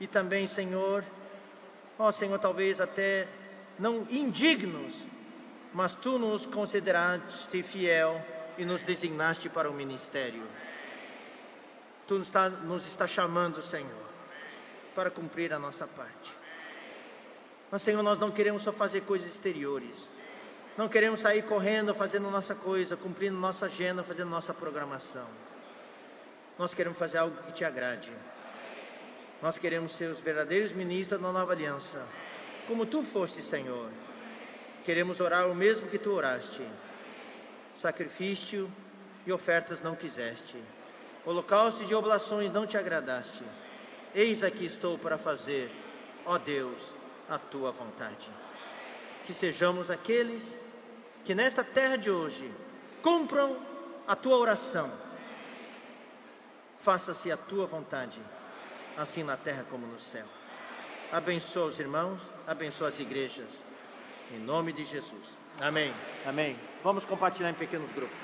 [0.00, 1.04] e também, Senhor,
[1.98, 3.28] ó Senhor, talvez até
[3.78, 4.94] não indignos,
[5.72, 8.20] mas tu nos consideraste fiel
[8.58, 10.42] e nos designaste para o ministério.
[12.08, 14.06] Tu nos está, nos está chamando, Senhor,
[14.94, 16.34] para cumprir a nossa parte.
[17.70, 19.96] Mas, Senhor, nós não queremos só fazer coisas exteriores.
[20.76, 25.26] Não queremos sair correndo, fazendo nossa coisa, cumprindo nossa agenda, fazendo nossa programação.
[26.58, 28.10] Nós queremos fazer algo que te agrade.
[29.42, 32.06] Nós queremos ser os verdadeiros ministros da nova aliança,
[32.66, 33.90] como tu foste, Senhor.
[34.84, 36.66] Queremos orar o mesmo que tu oraste.
[37.80, 38.70] Sacrifício
[39.26, 40.56] e ofertas não quiseste.
[41.26, 43.44] Holocausto de oblações não te agradaste.
[44.14, 45.70] Eis aqui estou para fazer,
[46.24, 46.78] ó Deus,
[47.28, 48.30] a tua vontade.
[49.26, 50.42] Que sejamos aqueles
[51.24, 52.50] que nesta terra de hoje
[53.02, 53.58] cumpram
[54.06, 55.05] a tua oração.
[56.86, 58.16] Faça-se a tua vontade,
[58.96, 60.24] assim na terra como no céu.
[61.10, 63.48] Abençoa os irmãos, abençoa as igrejas.
[64.30, 65.38] Em nome de Jesus.
[65.60, 65.92] Amém.
[66.24, 66.56] Amém.
[66.84, 68.16] Vamos compartilhar em pequenos grupos.